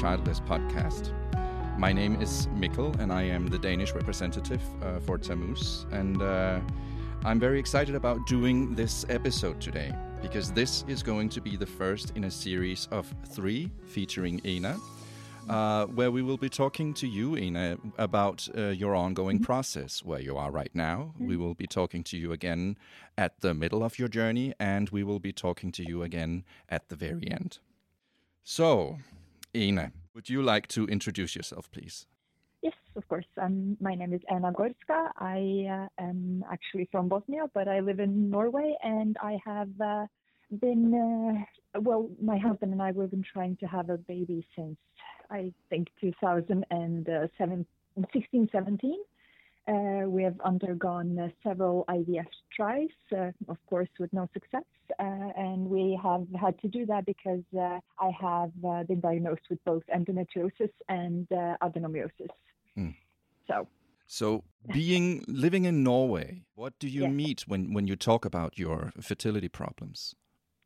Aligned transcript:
Childless 0.00 0.40
podcast. 0.40 1.12
My 1.78 1.92
name 1.92 2.16
is 2.22 2.46
Mikkel, 2.56 2.98
and 3.00 3.12
I 3.12 3.22
am 3.22 3.48
the 3.48 3.58
Danish 3.58 3.92
representative 3.92 4.62
uh, 4.82 4.98
for 5.00 5.18
Tammuz. 5.18 5.84
And 5.90 6.22
uh, 6.22 6.60
I'm 7.24 7.38
very 7.38 7.58
excited 7.58 7.94
about 7.94 8.26
doing 8.26 8.74
this 8.74 9.04
episode 9.10 9.60
today 9.60 9.94
because 10.22 10.52
this 10.52 10.86
is 10.88 11.02
going 11.02 11.28
to 11.28 11.42
be 11.42 11.54
the 11.54 11.66
first 11.66 12.12
in 12.16 12.24
a 12.24 12.30
series 12.30 12.88
of 12.90 13.14
three 13.28 13.70
featuring 13.88 14.40
Ina, 14.46 14.78
uh, 15.50 15.84
where 15.84 16.10
we 16.10 16.22
will 16.22 16.38
be 16.38 16.48
talking 16.48 16.94
to 16.94 17.06
you, 17.06 17.36
Ina, 17.36 17.76
about 17.98 18.48
uh, 18.56 18.68
your 18.68 18.94
ongoing 18.94 19.36
Mm-hmm. 19.36 19.44
process, 19.44 20.02
where 20.02 20.20
you 20.20 20.34
are 20.38 20.50
right 20.50 20.74
now. 20.74 21.12
We 21.18 21.36
will 21.36 21.54
be 21.54 21.66
talking 21.66 22.04
to 22.04 22.16
you 22.16 22.32
again 22.32 22.78
at 23.18 23.40
the 23.42 23.52
middle 23.52 23.84
of 23.84 23.98
your 23.98 24.08
journey, 24.08 24.54
and 24.58 24.88
we 24.88 25.04
will 25.04 25.20
be 25.20 25.32
talking 25.32 25.70
to 25.72 25.86
you 25.86 26.02
again 26.02 26.44
at 26.70 26.88
the 26.88 26.96
very 26.96 27.30
end. 27.30 27.58
So, 28.42 28.96
Ina, 29.54 29.92
would 30.14 30.28
you 30.28 30.42
like 30.42 30.66
to 30.68 30.84
introduce 30.86 31.34
yourself, 31.34 31.70
please? 31.72 32.06
Yes, 32.62 32.74
of 32.94 33.08
course. 33.08 33.24
Um, 33.40 33.76
my 33.80 33.94
name 33.94 34.12
is 34.12 34.20
Anna 34.30 34.52
Gorska. 34.52 35.10
I 35.18 35.66
uh, 35.68 35.88
am 36.02 36.44
actually 36.50 36.88
from 36.92 37.08
Bosnia, 37.08 37.46
but 37.52 37.66
I 37.66 37.80
live 37.80 37.98
in 38.00 38.30
Norway, 38.30 38.76
and 38.82 39.16
I 39.22 39.38
have 39.44 39.70
uh, 39.80 40.06
been, 40.60 41.44
uh, 41.74 41.80
well, 41.80 42.08
my 42.22 42.38
husband 42.38 42.72
and 42.72 42.82
I, 42.82 42.92
we've 42.92 43.10
been 43.10 43.24
trying 43.32 43.56
to 43.56 43.66
have 43.66 43.90
a 43.90 43.96
baby 43.96 44.46
since, 44.54 44.76
I 45.30 45.52
think, 45.68 45.88
2016, 46.00 48.48
17. 48.52 48.96
Uh, 49.68 50.08
we 50.08 50.22
have 50.22 50.40
undergone 50.40 51.18
uh, 51.18 51.28
several 51.42 51.84
IVF 51.88 52.26
tries, 52.54 52.88
uh, 53.16 53.30
of 53.48 53.56
course, 53.68 53.88
with 53.98 54.12
no 54.12 54.28
success. 54.32 54.64
Uh, 54.98 55.02
and 55.36 55.68
we 55.68 55.98
have 56.02 56.26
had 56.40 56.58
to 56.60 56.68
do 56.68 56.84
that 56.86 57.06
because 57.06 57.44
uh, 57.56 57.78
I 57.98 58.10
have 58.20 58.52
uh, 58.66 58.82
been 58.84 59.00
diagnosed 59.00 59.42
with 59.48 59.62
both 59.64 59.82
endometriosis 59.94 60.72
and 60.88 61.26
uh, 61.30 61.56
adenomyosis. 61.62 62.30
Mm. 62.76 62.94
So, 63.46 63.68
So, 64.06 64.44
being 64.68 65.24
living 65.28 65.64
in 65.66 65.84
Norway, 65.84 66.42
what 66.54 66.78
do 66.80 66.88
you 66.88 67.02
Yes. 67.02 67.12
meet 67.12 67.40
when, 67.46 67.72
when 67.72 67.86
you 67.86 67.96
talk 67.96 68.24
about 68.24 68.58
your 68.58 68.92
fertility 69.00 69.48
problems? 69.48 70.14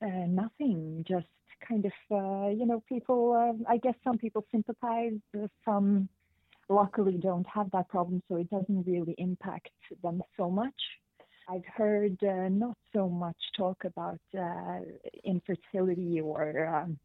uh, 0.02 0.26
nothing, 0.28 1.04
just 1.06 1.26
kind 1.66 1.84
of, 1.86 1.92
uh, 2.10 2.48
you 2.48 2.66
know, 2.66 2.82
people, 2.88 3.32
uh, 3.32 3.70
I 3.70 3.78
guess 3.78 3.94
some 4.04 4.18
people 4.18 4.44
sympathize, 4.50 5.12
some 5.64 6.08
luckily 6.68 7.18
don't 7.20 7.46
have 7.46 7.70
that 7.72 7.88
problem, 7.88 8.22
so 8.28 8.36
it 8.36 8.50
doesn't 8.50 8.86
really 8.86 9.14
impact 9.18 9.70
them 10.02 10.22
so 10.36 10.50
much. 10.50 10.74
I've 11.48 11.66
heard 11.76 12.16
uh, 12.22 12.48
not 12.48 12.76
so 12.92 13.08
much 13.08 13.36
talk 13.56 13.84
about 13.84 14.20
uh, 14.38 14.80
infertility 15.24 16.20
or, 16.20 16.66
um, 16.66 16.98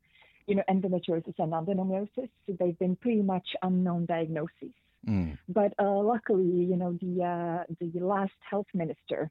you 0.48 0.56
know, 0.56 0.64
endometriosis 0.70 1.34
and 1.40 1.52
adenomyosis. 1.52 2.30
They've 2.48 2.80
been 2.80 2.96
pretty 2.96 3.22
much 3.22 3.48
unknown 3.62 4.06
diagnoses. 4.06 4.74
Mm. 5.08 5.38
But 5.48 5.74
uh, 5.80 6.00
luckily, 6.02 6.46
you 6.46 6.76
know, 6.76 6.98
the 7.02 7.24
uh, 7.24 7.74
the 7.80 8.00
last 8.00 8.34
health 8.50 8.68
minister, 8.74 9.30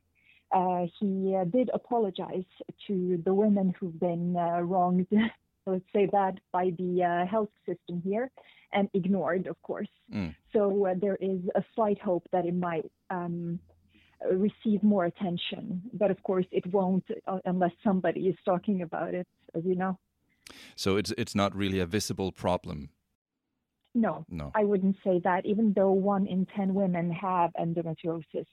uh, 0.53 0.87
he 0.99 1.37
uh, 1.37 1.45
did 1.45 1.71
apologize 1.75 2.45
to 2.87 3.21
the 3.25 3.35
women 3.35 3.75
who've 3.79 3.99
been 3.99 4.37
uh, 4.37 4.61
wronged, 4.61 5.07
let's 5.73 5.93
say 5.95 6.09
that, 6.13 6.35
by 6.53 6.71
the 6.79 7.05
uh, 7.05 7.27
health 7.27 7.51
system 7.67 8.03
here, 8.05 8.31
and 8.73 8.89
ignored, 8.95 9.47
of 9.47 9.61
course. 9.63 9.89
Mm. 10.13 10.35
So 10.53 10.87
uh, 10.87 10.95
there 11.01 11.17
is 11.21 11.41
a 11.55 11.63
slight 11.75 12.01
hope 12.01 12.25
that 12.33 12.45
it 12.47 12.55
might. 12.55 12.91
Um, 13.11 13.61
receive 14.33 14.83
more 14.83 15.05
attention 15.05 15.81
but 15.93 16.11
of 16.11 16.21
course 16.25 16.45
it 16.51 16.67
won't 16.73 17.05
uh, 17.29 17.39
unless 17.45 17.71
somebody 17.85 18.23
is 18.23 18.35
talking 18.45 18.83
about 18.83 19.15
it 19.15 19.29
as 19.55 19.63
you 19.65 19.77
know 19.77 19.97
So 20.77 20.97
it's 20.97 21.13
it's 21.17 21.35
not 21.35 21.55
really 21.55 21.81
a 21.81 21.87
visible 21.87 22.33
problem. 22.33 22.91
no 23.95 24.25
No. 24.29 24.51
I 24.55 24.65
wouldn't 24.65 24.97
say 25.05 25.21
that, 25.25 25.47
even 25.47 25.73
though 25.75 25.93
one 25.93 26.27
in 26.27 26.47
10 26.57 26.75
women 26.75 27.13
have 27.13 27.51
endometriosis, 27.65 28.47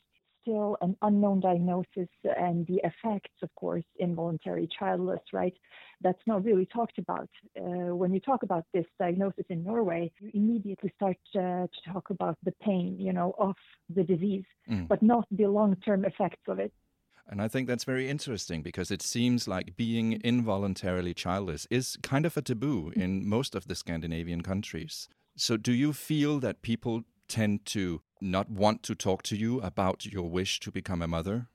still 0.45 0.77
an 0.81 0.95
unknown 1.01 1.39
diagnosis 1.39 2.09
and 2.37 2.67
the 2.67 2.79
effects, 2.83 3.31
of 3.41 3.49
course, 3.55 3.83
involuntary 3.99 4.67
childless, 4.77 5.21
right? 5.33 5.53
That's 6.01 6.21
not 6.27 6.43
really 6.43 6.67
talked 6.67 6.99
about. 6.99 7.29
Uh, 7.59 7.95
when 7.95 8.13
you 8.13 8.19
talk 8.19 8.43
about 8.43 8.65
this 8.73 8.85
diagnosis 8.99 9.45
in 9.49 9.63
Norway, 9.63 10.11
you 10.19 10.29
immediately 10.33 10.91
start 10.95 11.17
uh, 11.35 11.39
to 11.39 11.91
talk 11.91 12.09
about 12.09 12.37
the 12.43 12.51
pain, 12.61 12.97
you 12.99 13.13
know, 13.13 13.33
of 13.39 13.55
the 13.89 14.03
disease, 14.03 14.45
Mm. 14.69 14.87
but 14.87 15.01
not 15.03 15.25
the 15.29 15.45
long-term 15.45 16.05
effects 16.05 16.47
of 16.47 16.57
it. 16.59 16.73
And 17.27 17.41
I 17.41 17.47
think 17.47 17.67
that's 17.67 17.83
very 17.83 18.09
interesting 18.09 18.61
because 18.61 18.89
it 18.91 19.01
seems 19.01 19.47
like 19.47 19.75
being 19.75 20.13
involuntarily 20.23 21.13
childless 21.13 21.67
is 21.69 21.97
kind 22.01 22.25
of 22.25 22.37
a 22.37 22.41
taboo 22.41 22.91
in 22.95 23.27
most 23.27 23.55
of 23.55 23.67
the 23.67 23.75
Scandinavian 23.75 24.41
countries. 24.41 25.07
So, 25.35 25.57
do 25.57 25.73
you 25.73 25.91
feel 25.93 26.39
that 26.39 26.61
people 26.61 27.03
tend 27.27 27.65
to 27.67 28.01
not 28.21 28.49
want 28.49 28.83
to 28.83 28.95
talk 28.95 29.23
to 29.23 29.35
you 29.35 29.61
about 29.61 30.05
your 30.05 30.29
wish 30.29 30.59
to 30.61 30.71
become 30.71 31.01
a 31.01 31.07
mother? 31.07 31.47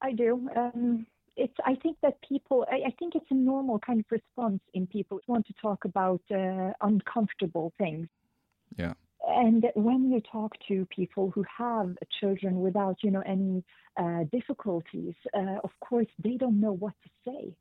I 0.00 0.12
do. 0.12 0.48
Um, 0.56 1.06
it's. 1.36 1.54
I 1.64 1.74
think 1.82 1.96
that 2.02 2.18
people. 2.28 2.66
I, 2.70 2.88
I 2.88 2.94
think 2.98 3.14
it's 3.14 3.30
a 3.30 3.34
normal 3.34 3.78
kind 3.80 4.00
of 4.00 4.06
response 4.10 4.60
in 4.74 4.86
people 4.86 5.20
who 5.26 5.32
want 5.32 5.46
to 5.46 5.54
talk 5.60 5.84
about 5.84 6.20
uh, 6.30 6.72
uncomfortable 6.80 7.72
things. 7.78 8.08
Yeah. 8.76 8.94
And 9.26 9.66
when 9.74 10.10
you 10.10 10.20
talk 10.20 10.52
to 10.68 10.86
people 10.86 11.30
who 11.34 11.44
have 11.56 11.96
children 12.20 12.60
without, 12.60 12.96
you 13.02 13.10
know, 13.10 13.22
any 13.26 13.64
uh, 13.96 14.24
difficulties, 14.32 15.14
uh, 15.34 15.58
of 15.64 15.70
course 15.80 16.06
they 16.22 16.36
don't 16.36 16.60
know 16.60 16.72
what 16.72 16.94
to 17.02 17.10
say. 17.26 17.54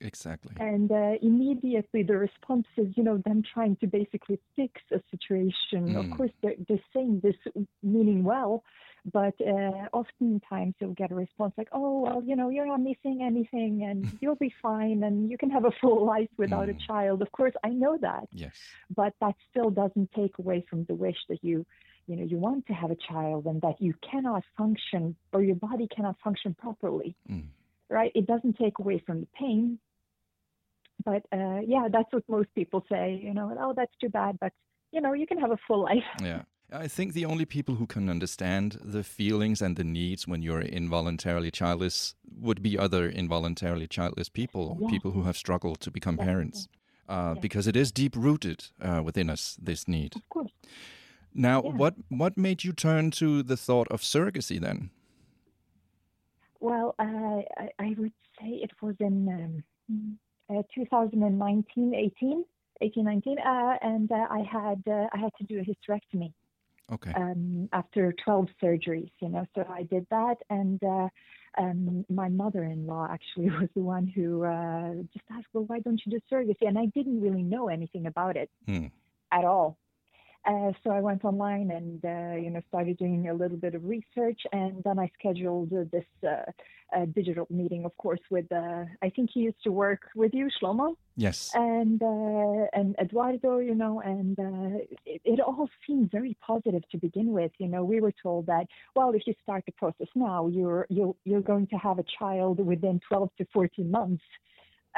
Exactly. 0.00 0.54
And 0.60 0.90
uh, 0.92 1.12
immediately 1.22 2.02
the 2.02 2.16
response 2.16 2.66
is, 2.76 2.86
you 2.96 3.02
know, 3.02 3.18
them 3.18 3.42
trying 3.54 3.76
to 3.76 3.86
basically 3.86 4.38
fix 4.56 4.80
a 4.92 5.00
situation. 5.10 5.94
Mm. 5.94 5.96
Of 6.12 6.16
course, 6.16 6.30
they're, 6.42 6.54
they're 6.68 6.78
saying 6.94 7.20
this 7.22 7.34
meaning 7.82 8.22
well, 8.24 8.62
but 9.12 9.34
uh, 9.40 9.88
oftentimes 9.92 10.74
you'll 10.78 10.94
get 10.94 11.10
a 11.10 11.14
response 11.14 11.52
like, 11.56 11.68
oh, 11.72 12.00
well, 12.02 12.22
you 12.24 12.36
know, 12.36 12.48
you're 12.48 12.66
not 12.66 12.80
missing 12.80 13.22
anything 13.22 13.84
and 13.88 14.16
you'll 14.20 14.36
be 14.36 14.54
fine 14.62 15.02
and 15.02 15.30
you 15.30 15.36
can 15.38 15.50
have 15.50 15.64
a 15.64 15.72
full 15.80 16.04
life 16.06 16.28
without 16.36 16.68
Mm. 16.68 16.76
a 16.76 16.86
child. 16.86 17.22
Of 17.22 17.30
course, 17.32 17.54
I 17.64 17.70
know 17.70 17.96
that, 18.00 18.28
Yes. 18.32 18.54
but 18.94 19.14
that 19.20 19.34
still 19.50 19.70
doesn't 19.70 20.10
take 20.12 20.38
away 20.38 20.64
from 20.68 20.84
the 20.84 20.94
wish 20.94 21.18
that 21.28 21.42
you. 21.42 21.66
You 22.06 22.16
know, 22.16 22.24
you 22.24 22.38
want 22.38 22.66
to 22.68 22.72
have 22.72 22.90
a 22.90 22.96
child 22.96 23.44
and 23.44 23.60
that 23.60 23.82
you 23.82 23.92
cannot 24.08 24.42
function 24.56 25.14
or 25.34 25.42
your 25.42 25.56
body 25.56 25.86
cannot 25.94 26.16
function 26.24 26.54
properly 26.54 27.14
Mm. 27.30 27.48
right? 27.90 28.10
It 28.14 28.26
doesn't 28.26 28.56
take 28.56 28.78
away 28.78 28.98
from 29.06 29.20
the 29.20 29.26
pain. 29.38 29.78
But 31.08 31.22
uh, 31.38 31.60
yeah, 31.74 31.84
that's 31.94 32.12
what 32.12 32.24
most 32.28 32.50
people 32.54 32.80
say. 32.92 33.06
You 33.26 33.32
know, 33.32 33.46
oh, 33.64 33.72
that's 33.78 33.96
too 34.00 34.10
bad, 34.10 34.32
but 34.44 34.52
you 34.92 35.00
know, 35.00 35.12
you 35.20 35.26
can 35.26 35.38
have 35.44 35.52
a 35.58 35.60
full 35.66 35.82
life. 35.90 36.08
Yeah. 36.30 36.42
I 36.84 36.86
think 36.96 37.14
the 37.14 37.24
only 37.24 37.46
people 37.46 37.74
who 37.76 37.86
can 37.86 38.10
understand 38.10 38.76
the 38.94 39.02
feelings 39.02 39.62
and 39.62 39.74
the 39.76 39.84
needs 39.84 40.28
when 40.28 40.42
you're 40.42 40.60
involuntarily 40.80 41.50
childless 41.50 42.14
would 42.46 42.60
be 42.62 42.76
other 42.78 43.08
involuntarily 43.08 43.86
childless 43.86 44.28
people 44.40 44.62
or 44.70 44.76
Yeah. 44.80 44.90
people 44.94 45.12
who 45.12 45.22
have 45.22 45.36
struggled 45.44 45.80
to 45.80 45.90
become 45.90 46.16
Definitely. 46.16 46.32
parents. 46.34 46.68
Uh, 47.08 47.32
Yeah. 47.34 47.40
Because 47.40 47.66
it 47.70 47.76
is 47.76 47.90
deep 48.02 48.14
rooted 48.26 48.60
uh, 48.88 49.00
within 49.08 49.30
us, 49.30 49.56
this 49.68 49.88
need. 49.88 50.12
Of 50.16 50.28
course. 50.28 50.52
Now, 51.32 51.62
Yeah. 51.62 51.72
what, 51.80 51.94
what 52.10 52.36
made 52.36 52.64
you 52.64 52.72
turn 52.74 53.10
to 53.12 53.42
the 53.42 53.56
thought 53.56 53.88
of 53.90 54.02
surrogacy 54.02 54.58
then? 54.60 54.90
Well, 56.60 56.94
uh, 56.98 57.40
I, 57.62 57.66
I 57.86 57.94
would 57.98 58.12
say 58.38 58.48
it 58.66 58.72
was 58.82 58.96
in 59.00 59.16
um, 59.38 60.18
2019, 60.74 61.94
18, 61.94 62.44
18, 62.80 63.04
19, 63.04 63.38
uh, 63.38 63.76
and 63.82 64.10
uh, 64.10 64.26
I 64.30 64.42
had 64.50 64.82
uh, 64.86 65.06
I 65.12 65.18
had 65.18 65.30
to 65.38 65.44
do 65.44 65.60
a 65.60 65.64
hysterectomy. 65.64 66.32
Okay. 66.90 67.12
um, 67.14 67.68
after 67.72 68.14
12 68.24 68.48
surgeries, 68.62 69.10
you 69.20 69.28
know. 69.28 69.44
So 69.54 69.64
I 69.68 69.82
did 69.82 70.06
that, 70.10 70.36
and 70.48 70.82
uh, 70.82 71.08
um, 71.58 72.04
my 72.08 72.28
mother-in-law 72.28 73.08
actually 73.10 73.50
was 73.60 73.68
the 73.74 73.82
one 73.82 74.06
who 74.06 74.44
uh, 74.44 74.94
just 75.12 75.24
asked, 75.30 75.48
"Well, 75.52 75.64
why 75.64 75.80
don't 75.80 76.00
you 76.04 76.12
do 76.12 76.20
surrogacy?" 76.30 76.66
And 76.66 76.78
I 76.78 76.86
didn't 76.86 77.20
really 77.20 77.42
know 77.42 77.68
anything 77.68 78.06
about 78.06 78.36
it 78.36 78.50
Hmm. 78.66 78.86
at 79.32 79.44
all. 79.44 79.78
Uh, 80.48 80.72
so 80.82 80.90
I 80.90 81.00
went 81.00 81.24
online 81.24 81.70
and 81.70 82.02
uh, 82.04 82.36
you 82.36 82.50
know 82.50 82.62
started 82.68 82.96
doing 82.96 83.28
a 83.28 83.34
little 83.34 83.58
bit 83.58 83.74
of 83.74 83.84
research, 83.84 84.40
and 84.52 84.82
then 84.82 84.98
I 84.98 85.10
scheduled 85.18 85.72
uh, 85.74 85.84
this 85.92 86.06
uh, 86.26 86.50
uh, 86.96 87.04
digital 87.14 87.46
meeting, 87.50 87.84
of 87.84 87.94
course, 87.98 88.20
with 88.30 88.50
uh, 88.50 88.84
I 89.02 89.10
think 89.10 89.30
he 89.34 89.40
used 89.40 89.62
to 89.64 89.72
work 89.72 90.02
with 90.14 90.32
you, 90.32 90.48
Shlomo 90.58 90.96
Yes. 91.16 91.50
and 91.54 92.02
uh, 92.02 92.66
and 92.72 92.96
Eduardo, 92.98 93.58
you 93.58 93.74
know, 93.74 94.00
and 94.00 94.38
uh, 94.38 94.78
it, 95.04 95.20
it 95.24 95.40
all 95.40 95.68
seemed 95.86 96.10
very 96.10 96.34
positive 96.40 96.82
to 96.92 96.96
begin 96.96 97.32
with. 97.32 97.52
You 97.58 97.68
know, 97.68 97.84
we 97.84 98.00
were 98.00 98.14
told 98.22 98.46
that 98.46 98.66
well, 98.96 99.10
if 99.10 99.26
you 99.26 99.34
start 99.42 99.64
the 99.66 99.72
process 99.72 100.08
now, 100.14 100.46
you're 100.46 100.86
you're 100.88 101.14
you're 101.24 101.42
going 101.42 101.66
to 101.66 101.76
have 101.76 101.98
a 101.98 102.04
child 102.18 102.58
within 102.60 103.00
12 103.06 103.30
to 103.38 103.46
14 103.52 103.90
months. 103.90 104.24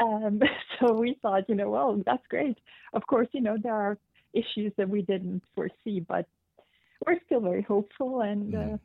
Um, 0.01 0.41
so 0.79 0.93
we 0.93 1.19
thought, 1.21 1.49
you 1.49 1.57
know, 1.57 1.71
well, 1.71 2.01
that's 2.07 2.27
great. 2.29 2.59
Of 2.93 3.07
course, 3.07 3.29
you 3.33 3.41
know, 3.41 3.57
there 3.61 3.75
are 3.75 3.99
issues 4.33 4.73
that 4.77 4.89
we 4.89 5.03
didn't 5.03 5.43
foresee, 5.55 6.01
but 6.01 6.27
we're 7.07 7.19
still 7.27 7.41
very 7.41 7.63
hopeful 7.63 8.21
and 8.23 8.55
uh, 8.55 8.59
Mhm. 8.59 8.81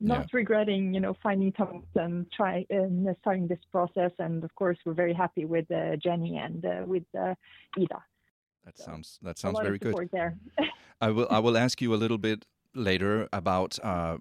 not 0.00 0.26
Yeah. 0.26 0.38
regretting, 0.40 0.94
you 0.94 1.00
know, 1.00 1.14
finding 1.22 1.52
Tammuz 1.52 1.84
and 1.94 2.30
try 2.32 2.66
and 2.70 3.16
starting 3.20 3.46
this 3.46 3.64
process. 3.70 4.12
And 4.18 4.44
of 4.44 4.54
course, 4.54 4.78
we're 4.84 4.94
very 4.94 5.12
happy 5.14 5.44
with 5.44 5.70
uh, 5.70 5.96
Jenny 5.96 6.38
and 6.38 6.64
uh, 6.64 6.84
with 6.86 7.04
uh, 7.14 7.34
Ida. 7.78 8.02
That 8.64 8.78
sounds 8.78 9.18
that 9.22 9.38
sounds 9.38 9.58
very 9.60 9.78
good. 9.78 9.94
there. 10.12 10.36
I 11.00 11.10
will 11.10 11.28
I 11.30 11.38
will 11.38 11.56
ask 11.56 11.80
you 11.80 11.94
a 11.94 12.00
little 12.02 12.18
bit 12.18 12.44
later 12.74 13.28
about 13.32 13.78
uh, 13.82 14.18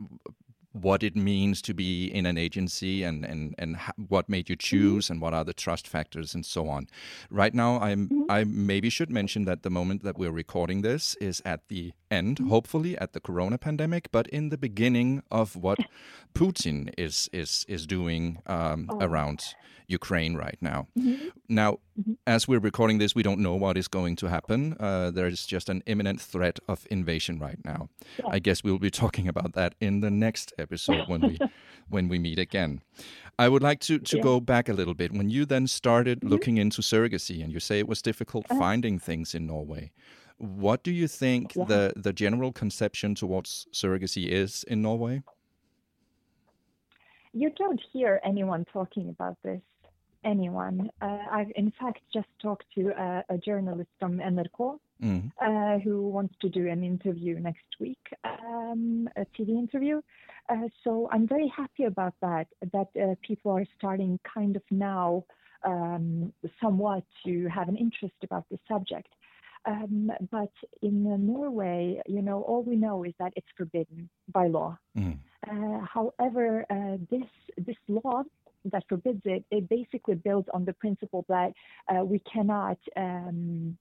what 0.71 1.01
it 1.04 1.16
means 1.16 1.62
to 1.63 1.74
be 1.74 2.06
in 2.06 2.25
an 2.27 2.38
agency 2.38 3.01
and 3.04 3.25
and 3.25 3.56
and 3.57 3.77
what 4.07 4.30
made 4.30 4.50
you 4.50 4.56
choose 4.56 5.10
and 5.10 5.19
what 5.21 5.33
are 5.33 5.44
the 5.44 5.54
trust 5.54 5.88
factors 5.88 6.36
and 6.36 6.45
so 6.45 6.68
on. 6.69 6.88
Right 7.31 7.54
now, 7.56 7.80
I'm 7.80 8.25
I 8.30 8.44
maybe 8.44 8.89
should 8.89 9.10
mention 9.10 9.45
that 9.45 9.63
the 9.63 9.69
moment 9.71 10.04
that 10.04 10.18
we're 10.18 10.31
recording 10.31 10.81
this 10.83 11.16
is 11.19 11.42
at 11.44 11.68
the 11.69 11.94
end, 12.12 12.39
hopefully 12.50 12.95
at 12.98 13.13
the 13.13 13.19
corona 13.19 13.57
pandemic, 13.57 14.12
but 14.12 14.27
in 14.27 14.50
the 14.50 14.57
beginning 14.57 15.24
of 15.31 15.56
what 15.56 15.80
Putin 16.33 16.94
is 16.98 17.30
is 17.33 17.65
is 17.68 17.88
doing 17.88 18.38
um, 18.45 18.88
Oh. 18.92 19.00
around 19.01 19.56
Ukraine 19.88 20.36
right 20.36 20.57
now. 20.62 20.88
Mhm. 20.98 21.31
Now, 21.48 21.80
Mhm. 22.00 22.18
as 22.28 22.48
we're 22.48 22.60
recording 22.63 23.00
this, 23.00 23.16
we 23.16 23.24
don't 23.24 23.40
know 23.40 23.56
what 23.56 23.78
is 23.78 23.88
going 23.90 24.16
to 24.18 24.28
happen. 24.28 24.75
Uh, 24.80 25.12
there 25.12 25.28
is 25.28 25.46
just 25.46 25.69
an 25.69 25.81
imminent 25.86 26.22
threat 26.22 26.60
of 26.68 26.86
invasion 26.90 27.40
right 27.40 27.60
now. 27.66 27.90
Yeah. 28.19 28.28
I 28.36 28.40
guess 28.40 28.63
we'll 28.63 28.80
be 28.80 28.92
talking 29.04 29.28
about 29.28 29.54
that 29.54 29.74
in 29.81 30.01
the 30.01 30.10
next 30.12 30.54
episode 30.57 31.07
when 31.10 31.22
we 31.22 31.38
when 31.90 32.07
we 32.10 32.19
meet 32.19 32.40
again. 32.40 32.81
I 33.40 33.48
would 33.50 33.63
like 33.63 33.80
to 33.88 34.00
to 34.00 34.18
Yeah. 34.18 34.24
go 34.24 34.40
back 34.40 34.69
a 34.69 34.74
little 34.74 34.94
bit. 34.94 35.12
When 35.12 35.30
you 35.30 35.46
then 35.46 35.68
started 35.68 36.19
Mhm. 36.22 36.30
looking 36.30 36.57
into 36.57 36.81
surrogacy, 36.81 37.44
and 37.44 37.51
you 37.54 37.60
say 37.60 37.80
it 37.80 37.88
was 37.88 38.01
difficult 38.01 38.46
Uh-huh. 38.50 38.60
finding 38.60 39.00
things 39.00 39.36
in 39.36 39.46
Norway. 39.48 39.92
What 40.38 40.84
do 40.84 40.92
you 40.92 41.07
think 41.07 41.56
Yeah. 41.56 41.66
the 41.68 41.94
the 42.04 42.13
general 42.13 42.51
conception 42.54 43.16
towards 43.16 43.68
surrogacy 43.74 44.28
is 44.28 44.63
in 44.68 44.81
Norway? 44.81 45.22
You 47.34 47.50
don't 47.57 47.81
hear 47.94 48.19
anyone 48.24 48.66
talking 48.66 49.10
about 49.10 49.38
this. 49.44 49.62
Anyone. 50.24 50.89
Uh, 51.01 51.19
I've 51.31 51.51
in 51.56 51.71
fact 51.80 52.00
just 52.13 52.27
talked 52.42 52.66
to 52.75 52.89
a, 52.89 53.24
a 53.30 53.38
journalist 53.38 53.89
from 54.00 54.18
NRK 54.19 54.80
Mm. 55.01 55.31
uh, 55.42 55.80
who 55.80 56.10
wants 56.10 56.36
to 56.42 56.50
do 56.50 56.68
an 56.68 56.83
interview 56.83 57.39
next 57.39 57.80
week, 57.80 58.06
um, 58.25 59.07
a 59.16 59.25
TV 59.27 59.51
interview. 59.51 60.01
Uh, 60.50 60.68
so 60.83 61.07
I'm 61.10 61.25
very 61.25 61.48
happy 61.56 61.86
about 61.86 62.16
that. 62.21 62.48
That 62.74 62.89
uh, 63.01 63.16
people 63.25 63.51
are 63.51 63.66
starting 63.77 64.19
kind 64.33 64.57
of 64.57 64.63
now 64.69 65.24
um, 65.63 66.33
somewhat 66.62 67.04
to 67.25 67.48
have 67.48 67.69
an 67.69 67.77
interest 67.77 68.15
about 68.24 68.44
this 68.51 68.60
subject. 68.68 69.07
Um, 69.65 70.12
but 70.31 70.51
in 70.81 71.04
Norway, 71.25 72.01
you 72.06 72.22
know, 72.22 72.42
all 72.42 72.63
we 72.63 72.75
know 72.75 73.04
is 73.04 73.13
that 73.19 73.33
it's 73.36 73.48
forbidden 73.57 74.10
by 74.33 74.48
law. 74.48 74.77
Mm. 74.98 75.19
Uh, 75.50 75.86
however, 75.86 76.65
uh, 76.69 76.98
this 77.10 77.27
this 77.57 77.77
law 77.88 78.24
that 78.66 78.84
forbids 78.90 79.22
it, 79.26 79.44
it 79.52 79.70
basically 79.70 80.16
builds 80.16 80.48
on 80.54 80.66
the 80.66 80.74
principle 80.74 81.26
that 81.30 81.54
uh, 81.88 82.04
we 82.04 82.20
cannot 82.20 82.78
um, 82.98 83.78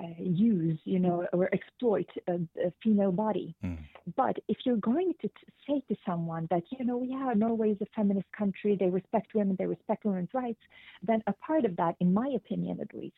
uh, 0.00 0.06
use, 0.18 0.78
you 0.84 0.98
know, 0.98 1.26
or 1.32 1.48
exploit 1.52 2.08
a, 2.28 2.34
a 2.34 2.72
female 2.82 3.10
body. 3.10 3.54
Mm. 3.64 3.78
But 4.16 4.36
if 4.48 4.58
you're 4.64 4.76
going 4.76 5.12
to 5.20 5.28
t- 5.28 5.34
say 5.66 5.82
to 5.88 5.96
someone 6.06 6.46
that, 6.50 6.62
you 6.70 6.84
know, 6.84 7.02
yeah, 7.02 7.32
Norway 7.34 7.70
is 7.70 7.78
a 7.80 7.86
feminist 7.96 8.28
country, 8.36 8.76
they 8.78 8.88
respect 8.88 9.34
women, 9.34 9.56
they 9.58 9.66
respect 9.66 10.04
women's 10.04 10.30
rights, 10.32 10.60
then 11.02 11.22
a 11.26 11.32
part 11.32 11.64
of 11.64 11.76
that, 11.76 11.96
in 12.00 12.14
my 12.14 12.28
opinion 12.36 12.80
at 12.80 12.94
least, 12.94 13.16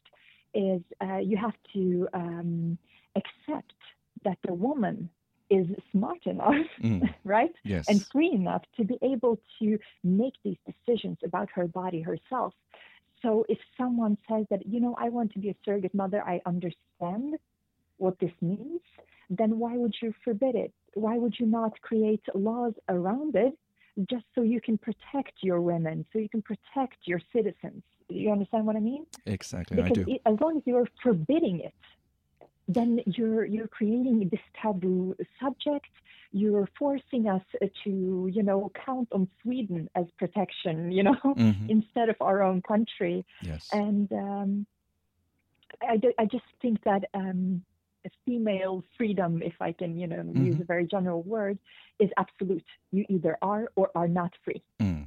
is 0.54 0.80
uh, 1.02 1.18
you 1.18 1.36
have 1.36 1.54
to 1.74 2.08
um, 2.14 2.78
accept 3.14 3.74
that 4.24 4.38
the 4.46 4.54
woman 4.54 5.10
is 5.50 5.66
smart 5.92 6.24
enough, 6.26 6.54
Mm. 6.82 7.12
right? 7.24 7.52
Yes. 7.64 7.86
and 7.88 8.04
free 8.12 8.30
enough 8.32 8.62
to 8.76 8.84
be 8.84 8.98
able 9.02 9.38
to 9.58 9.78
make 10.04 10.34
these 10.44 10.56
decisions 10.70 11.18
about 11.24 11.48
her 11.56 11.66
body 11.66 12.00
herself. 12.00 12.54
So 13.22 13.44
if 13.48 13.58
someone 13.76 14.16
says 14.28 14.46
that, 14.50 14.66
you 14.66 14.80
know, 14.80 14.94
I 14.98 15.08
want 15.10 15.32
to 15.34 15.38
be 15.38 15.50
a 15.50 15.56
surrogate 15.64 15.94
mother, 15.94 16.22
I 16.22 16.40
understand 16.46 17.34
what 17.98 18.18
this 18.18 18.32
means, 18.40 18.80
then 19.28 19.58
why 19.58 19.76
would 19.76 19.94
you 20.00 20.14
forbid 20.24 20.54
it? 20.54 20.72
Why 20.94 21.18
would 21.18 21.34
you 21.38 21.46
not 21.46 21.78
create 21.82 22.22
laws 22.34 22.72
around 22.88 23.36
it 23.36 23.54
just 24.10 24.24
so 24.34 24.40
you 24.42 24.60
can 24.60 24.78
protect 24.78 25.32
your 25.42 25.60
women, 25.60 26.06
so 26.12 26.18
you 26.18 26.28
can 26.28 26.42
protect 26.42 26.96
your 27.04 27.20
citizens? 27.32 27.82
You 28.08 28.32
understand 28.32 28.66
what 28.66 28.76
I 28.76 28.80
mean? 28.80 29.04
exactly, 29.26 29.78
I 29.78 29.82
because 29.88 30.04
do. 30.04 30.12
it, 30.14 30.20
as 30.26 30.36
long 30.40 30.56
as 30.56 30.62
you're 30.66 30.88
forbidding 31.02 31.60
it, 31.60 31.74
then 32.74 33.00
you're 33.06 33.44
you're 33.44 33.68
creating 33.68 34.28
this 34.30 34.40
taboo 34.60 35.14
subject. 35.42 35.86
You're 36.32 36.68
forcing 36.78 37.28
us 37.28 37.42
to, 37.84 38.30
you 38.32 38.42
know, 38.42 38.70
count 38.86 39.08
on 39.12 39.28
Sweden 39.42 39.88
as 39.96 40.06
protection, 40.18 40.92
you 40.96 41.02
know, 41.02 41.16
Mhm. 41.24 41.68
instead 41.68 42.08
of 42.08 42.16
our 42.20 42.42
own 42.42 42.62
country. 42.62 43.24
Yes. 43.42 43.66
And 43.72 44.10
um, 44.12 44.66
I, 45.88 45.96
do- 45.96 46.12
I 46.18 46.26
just 46.26 46.44
think 46.62 46.82
that 46.84 47.02
um, 47.14 47.64
female 48.24 48.82
freedom, 48.96 49.42
if 49.42 49.54
I 49.60 49.72
can, 49.72 49.98
you 49.98 50.06
know, 50.06 50.22
use 50.34 50.56
Mhm. 50.56 50.60
a 50.60 50.64
very 50.64 50.86
general 50.86 51.22
word, 51.22 51.58
is 51.98 52.10
absolute. 52.16 52.64
You 52.92 53.04
either 53.08 53.36
are 53.42 53.70
or 53.76 53.90
are 53.94 54.08
not 54.08 54.32
free. 54.44 54.62
Mm. 54.80 55.06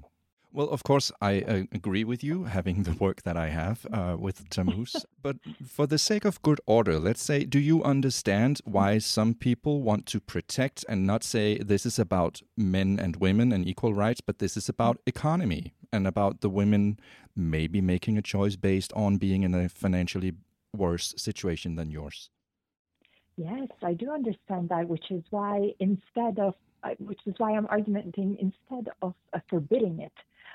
Well, 0.55 0.69
of 0.69 0.83
course, 0.83 1.11
I 1.19 1.41
uh, 1.41 1.63
agree 1.71 2.03
with 2.03 2.23
you, 2.23 2.43
having 2.43 2.83
the 2.83 2.91
work 2.93 3.23
that 3.23 3.35
I 3.35 3.49
have 3.49 3.87
uh, 3.91 4.15
with 4.19 4.47
Tammuz. 4.51 4.95
but 5.23 5.37
for 5.65 5.87
the 5.87 5.97
sake 5.97 6.25
of 6.25 6.39
good 6.43 6.61
order, 6.67 6.99
let's 6.99 7.23
say, 7.23 7.43
do 7.43 7.57
you 7.57 7.83
understand 7.83 8.61
why 8.63 8.99
some 8.99 9.33
people 9.33 9.81
want 9.81 10.05
to 10.07 10.19
protect 10.19 10.85
and 10.87 11.07
not 11.07 11.23
say 11.23 11.57
this 11.57 11.87
is 11.87 11.97
about 11.97 12.43
men 12.55 12.99
and 12.99 13.15
women 13.15 13.51
and 13.51 13.67
equal 13.67 13.95
rights, 13.95 14.21
but 14.21 14.37
this 14.37 14.55
is 14.55 14.69
about 14.69 14.99
economy 15.07 15.73
and 15.91 16.05
about 16.05 16.41
the 16.41 16.49
women 16.49 16.99
maybe 17.35 17.81
making 17.81 18.19
a 18.19 18.21
choice 18.21 18.55
based 18.55 18.93
on 18.93 19.17
being 19.17 19.41
in 19.41 19.55
a 19.55 19.67
financially 19.67 20.33
worse 20.71 21.15
situation 21.17 21.77
than 21.77 21.89
yours? 21.89 22.29
Yes, 23.37 23.69
I 23.81 23.93
do 23.93 24.11
understand 24.11 24.69
that, 24.69 24.87
which 24.87 25.09
is 25.09 25.23
why 25.31 25.71
instead 25.79 26.37
of, 26.37 26.53
uh, 26.83 26.89
which 26.99 27.21
is 27.25 27.33
why 27.39 27.53
I'm 27.53 27.65
arguing 27.71 28.37
instead 28.39 28.93
of 29.01 29.15
uh, 29.33 29.39
forbidding 29.49 29.99
it, 29.99 30.11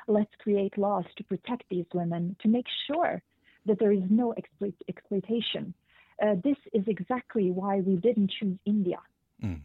let's 0.08 0.31
create 0.43 0.76
laws 0.78 1.05
to 1.16 1.25
protect 1.25 1.64
these 1.70 1.87
women 1.93 2.37
to 2.43 2.49
make 2.49 2.66
sure 2.87 3.22
that 3.66 3.78
there 3.78 3.92
is 3.92 4.02
no 4.11 4.35
exploit, 4.35 4.75
exploitation. 4.88 5.75
Uh, 6.23 6.35
this 6.42 6.56
is 6.73 6.85
exactly 6.87 7.50
why 7.50 7.80
we 7.80 7.97
didn't 7.97 8.30
choose 8.40 8.59
India. 8.66 8.99
Mm. 9.44 9.61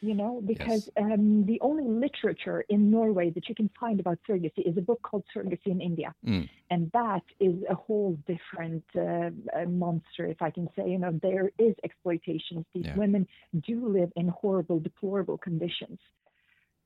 You 0.00 0.14
know, 0.14 0.40
because 0.46 0.82
um, 0.96 1.44
the 1.46 1.60
only 1.60 1.84
literature 1.84 2.64
in 2.68 2.90
Norway 2.90 3.30
that 3.30 3.48
you 3.48 3.54
can 3.54 3.68
find 3.78 4.00
about 4.00 4.18
surrogacy 4.28 4.62
is 4.64 4.76
a 4.78 4.80
book 4.80 5.02
called 5.02 5.24
Surrogacy 5.34 5.66
in 5.66 5.80
India 5.80 6.14
Mm. 6.24 6.48
and 6.70 6.90
that 6.92 7.22
is 7.40 7.54
a 7.68 7.74
whole 7.74 8.18
different 8.26 8.84
uh, 8.96 9.30
uh, 9.56 9.64
monster, 9.66 10.26
if 10.26 10.42
I 10.42 10.50
can 10.50 10.68
say. 10.76 10.90
You 10.90 10.98
know, 10.98 11.18
there 11.22 11.50
is 11.58 11.74
exploitation. 11.84 12.64
These 12.74 12.86
Yeah. 12.86 12.96
women 12.96 13.26
do 13.66 13.88
live 13.88 14.12
in 14.16 14.28
horrible, 14.28 14.78
deplorable 14.78 15.38
conditions. 15.38 15.98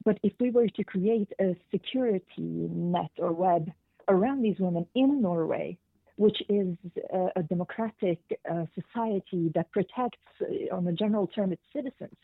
But 0.04 0.18
if 0.22 0.32
we 0.40 0.50
were 0.50 0.68
to 0.68 0.84
create 0.84 1.30
a 1.40 1.56
security 1.70 2.24
net 2.38 3.10
or 3.18 3.32
web 3.32 3.70
around 4.08 4.42
these 4.42 4.58
women 4.58 4.86
in 4.94 5.22
Norway, 5.22 5.78
which 6.16 6.42
is 6.48 6.76
a, 7.12 7.28
a 7.36 7.42
democratic 7.42 8.18
uh, 8.50 8.64
society 8.74 9.50
that 9.54 9.70
protects, 9.70 10.18
uh, 10.40 10.74
on 10.74 10.86
a 10.86 10.92
general 10.92 11.26
term, 11.26 11.52
its 11.52 11.62
citizens, 11.72 12.16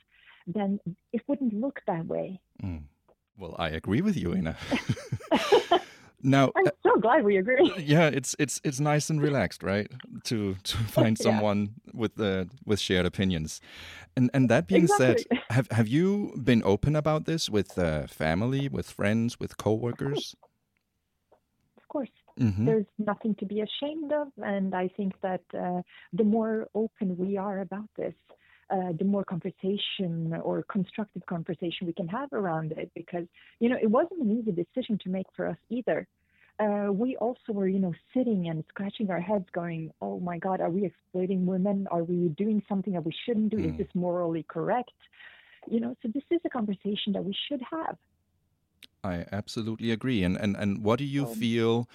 then 0.47 0.81
it 1.13 1.23
wouldn't 1.27 1.55
look 1.55 1.81
that 1.87 2.07
way. 2.07 2.41
Mm. 2.63 2.83
Well, 3.37 3.55
I 3.59 3.69
agree 3.69 4.01
with 4.01 4.17
you, 4.17 4.35
Ina. 4.35 4.57
now, 6.23 6.51
I'm 6.57 6.67
so 6.83 6.97
glad 7.01 7.25
we 7.25 7.37
agree. 7.37 7.73
yeah 7.79 8.09
it's 8.09 8.35
it's 8.39 8.61
it's 8.65 8.81
nice 8.81 9.11
and 9.11 9.21
relaxed 9.23 9.63
right 9.63 9.89
to 10.25 10.55
to 10.65 10.77
find 10.97 11.17
Yeah. 11.19 11.23
someone 11.23 11.69
with 11.95 12.15
the 12.17 12.49
with 12.67 12.81
shared 12.81 13.07
opinions 13.07 13.61
and 14.17 14.31
and 14.35 14.49
that 14.51 14.67
being 14.67 14.87
said 14.89 15.17
have 15.51 15.69
have 15.71 15.89
you 15.89 16.33
been 16.45 16.63
open 16.65 16.97
about 16.97 17.25
this 17.25 17.49
with 17.51 17.79
uh, 17.79 18.07
family 18.07 18.69
with 18.69 18.91
friends 18.91 19.39
with 19.41 19.57
coworkers 19.57 20.35
Of 21.77 21.89
course. 21.89 22.11
mm-hmm. 22.39 22.67
there's 22.67 22.87
nothing 22.99 23.35
to 23.37 23.47
be 23.47 23.61
ashamed 23.61 24.13
of 24.13 24.29
and 24.53 24.75
i 24.75 24.89
think 24.97 25.13
that 25.23 25.43
uh, 25.55 25.81
the 26.13 26.25
more 26.25 26.67
open 26.75 27.17
we 27.17 27.37
are 27.37 27.61
about 27.61 27.89
this 27.97 28.15
uh, 28.71 28.93
the 28.99 29.05
more 29.05 29.25
conversation 29.25 30.35
or 30.43 30.63
constructive 30.71 31.25
conversation 31.27 31.87
we 31.87 31.93
can 31.93 32.09
have 32.09 32.33
around 32.33 32.73
it 32.73 32.91
because 32.95 33.27
you 33.61 33.69
know 33.69 33.77
it 33.81 33.91
wasn't 33.91 34.21
an 34.21 34.31
easy 34.39 34.53
decision 34.53 34.99
to 35.03 35.09
make 35.09 35.27
for 35.35 35.47
us 35.47 35.57
either. 35.71 36.07
Uh, 36.61 36.93
we 36.93 37.17
also 37.17 37.53
were 37.53 37.69
you 37.69 37.79
know 37.79 37.95
sitting 38.15 38.49
and 38.49 38.65
scratching 38.69 39.11
our 39.11 39.21
heads 39.21 39.47
going 39.53 39.91
oh 40.03 40.19
my 40.21 40.39
god 40.39 40.61
are 40.61 40.71
we 40.71 40.85
exploiting 40.85 41.47
women? 41.47 41.87
Are 41.91 42.05
we 42.05 42.29
doing 42.37 42.63
something 42.69 42.93
that 42.95 43.05
we 43.05 43.15
shouldn't 43.25 43.51
do? 43.51 43.59
Mm. 43.59 43.73
is 43.73 43.79
this 43.79 43.95
morally 43.95 44.45
correct? 44.49 44.91
You 45.71 45.81
know 45.81 45.95
so 46.03 46.09
this 46.13 46.25
is 46.31 46.41
a 46.45 46.51
conversation 46.51 47.13
that 47.15 47.25
we 47.25 47.35
should 47.49 47.63
have. 47.71 47.97
I 49.05 49.25
absolutely 49.33 49.91
agree. 49.93 50.23
And 50.25 50.37
and 50.37 50.57
and 50.57 50.83
what 50.83 50.99
do 50.99 51.05
you 51.05 51.25
Um, 51.27 51.35
feel 51.35 51.89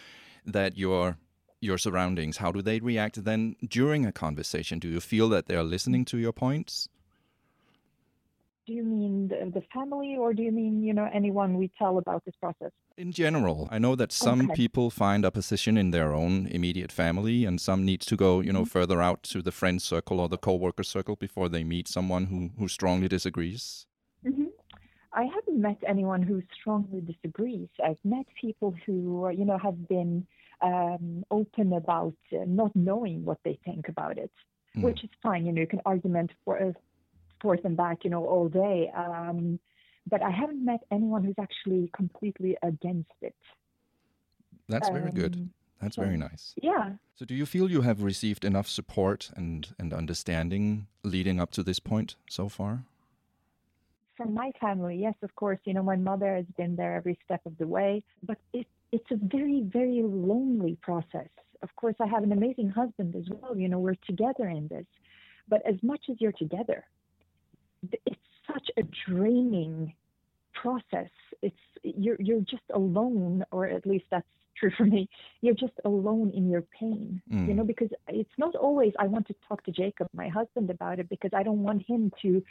that 0.46 0.78
your 0.78 1.18
your 1.64 1.78
surroundings 1.78 2.38
how 2.38 2.52
do 2.52 2.62
they 2.62 2.80
react 2.80 3.24
then 3.24 3.56
during 3.68 4.06
a 4.06 4.12
conversation 4.12 4.80
do 4.80 4.88
you 4.88 5.00
feel 5.00 5.30
that 5.30 5.48
they're 5.48 5.64
listening 5.64 6.06
to 6.06 6.18
your 6.18 6.34
points 6.34 6.90
Do 8.66 8.74
you 8.74 8.84
mean 8.84 9.28
the, 9.28 9.62
family, 9.74 10.16
or 10.18 10.34
do 10.34 10.42
you 10.42 10.52
mean 10.52 10.84
you 10.84 10.94
know 10.94 11.10
anyone 11.14 11.58
we 11.58 11.70
tell 11.78 11.98
about 11.98 12.24
this 12.24 12.36
process? 12.40 12.72
In 12.98 13.12
general, 13.12 13.68
I 13.70 13.78
know 13.78 13.96
that 13.96 14.14
some 14.14 14.42
okay. 14.46 14.54
people 14.54 14.90
find 14.90 15.26
opposition 15.26 15.78
in 15.78 15.92
their 15.92 16.14
own 16.14 16.48
immediate 16.48 16.92
family, 16.92 17.44
and 17.44 17.60
some 17.60 17.84
needs 17.84 18.06
to 18.06 18.16
go 18.16 18.40
you 18.40 18.54
know 18.54 18.62
mm-hmm. 18.62 18.80
further 18.80 19.02
out 19.02 19.22
to 19.24 19.42
the 19.42 19.52
friend 19.52 19.82
circle 19.82 20.22
or 20.22 20.30
the 20.30 20.38
co-worker 20.38 20.84
circle 20.84 21.18
before 21.18 21.50
they 21.50 21.64
meet 21.66 21.90
someone 21.90 22.26
who 22.28 22.52
who 22.58 22.68
strongly 22.70 23.10
disagrees. 23.10 23.86
Mm-hmm. 24.26 24.50
I 25.12 25.26
haven't 25.36 25.60
met 25.62 25.80
anyone 25.86 26.22
who 26.22 26.42
strongly 26.58 27.02
disagrees. 27.02 27.70
I've 27.84 28.04
met 28.06 28.28
people 28.40 28.74
who 28.86 29.30
you 29.40 29.46
know 29.50 29.58
have 29.58 29.90
been 29.90 30.26
um, 30.64 31.24
open 31.30 31.74
about 31.74 32.16
uh, 32.32 32.46
not 32.48 32.76
knowing 32.76 33.26
what 33.26 33.40
they 33.44 33.60
think 33.66 33.90
about 33.90 34.18
it, 34.18 34.32
mm. 34.76 34.84
which 34.84 35.04
is 35.04 35.10
fine. 35.22 35.46
You 35.46 35.52
know, 35.52 35.62
you 35.62 35.68
can 35.68 35.82
argument 35.86 36.32
for, 36.44 36.62
uh, 36.62 36.72
forth 37.42 37.66
and 37.66 37.76
back, 37.78 38.04
you 38.04 38.10
know, 38.10 38.26
all 38.26 38.48
day. 38.48 38.92
Um, 38.96 39.60
but 40.10 40.22
I 40.24 40.32
haven't 40.32 40.64
met 40.64 40.82
anyone 40.92 41.24
who's 41.24 41.36
actually 41.40 41.90
completely 41.96 42.58
against 42.64 43.12
it. 43.22 43.36
That's 44.70 44.90
very 44.90 45.10
um, 45.10 45.16
good. 45.16 45.50
That's 45.82 45.98
very 45.98 46.16
nice. 46.16 46.54
Yeah. 46.62 46.92
So, 47.16 47.26
do 47.26 47.36
you 47.36 47.46
feel 47.46 47.70
you 47.70 47.82
have 47.82 48.04
received 48.04 48.46
enough 48.46 48.70
support 48.70 49.32
and, 49.36 49.76
and 49.78 49.94
understanding 49.94 50.88
leading 51.04 51.42
up 51.42 51.52
to 51.52 51.64
this 51.64 51.80
point 51.80 52.16
so 52.30 52.48
far? 52.48 52.86
From 54.16 54.34
my 54.34 54.52
family, 54.62 54.98
yes, 54.98 55.16
of 55.22 55.36
course. 55.36 55.60
You 55.66 55.74
know, 55.74 55.84
my 55.84 55.98
mother 55.98 56.36
has 56.36 56.46
been 56.56 56.78
there 56.78 56.96
every 56.96 57.20
step 57.26 57.42
of 57.46 57.58
the 57.58 57.68
way, 57.68 58.04
but 58.24 58.38
it, 58.54 58.68
it's 58.94 59.10
a 59.12 59.18
very, 59.18 59.62
very 59.64 60.04
lonely 60.04 60.78
process. 60.82 61.28
Of 61.64 61.76
course, 61.76 61.96
I 62.00 62.06
have 62.06 62.22
an 62.22 62.32
amazing 62.32 62.70
husband 62.70 63.16
as 63.16 63.24
well. 63.28 63.58
You 63.58 63.68
know, 63.68 63.80
we're 63.80 63.96
together 64.06 64.48
in 64.48 64.68
this. 64.68 64.86
But 65.50 65.66
as 65.66 65.76
much 65.82 66.02
as 66.12 66.18
you're 66.20 66.32
together, 66.32 66.86
it's 68.06 68.16
such 68.48 68.70
a 68.78 68.84
draining 69.10 69.94
process. 70.54 71.10
It's 71.42 71.56
you're 71.84 72.18
you're 72.20 72.42
just 72.42 72.64
alone, 72.74 73.44
or 73.52 73.66
at 73.66 73.86
least 73.88 74.06
that's 74.12 74.28
true 74.56 74.72
for 74.78 74.86
me. 74.86 75.10
You're 75.42 75.56
just 75.56 75.74
alone 75.84 76.32
in 76.36 76.50
your 76.50 76.62
pain, 76.80 77.20
mm. 77.32 77.48
you 77.48 77.56
know, 77.56 77.64
because 77.64 77.90
it's 78.08 78.38
not 78.38 78.56
always 78.56 78.94
I 79.00 79.08
want 79.08 79.26
to 79.28 79.36
talk 79.48 79.64
to 79.66 79.72
Jacob, 79.72 80.08
my 80.14 80.30
husband, 80.30 80.70
about 80.70 81.00
it 81.00 81.10
because 81.10 81.32
I 81.34 81.42
don't 81.42 81.64
want 81.64 81.82
him 81.82 82.12
to. 82.22 82.44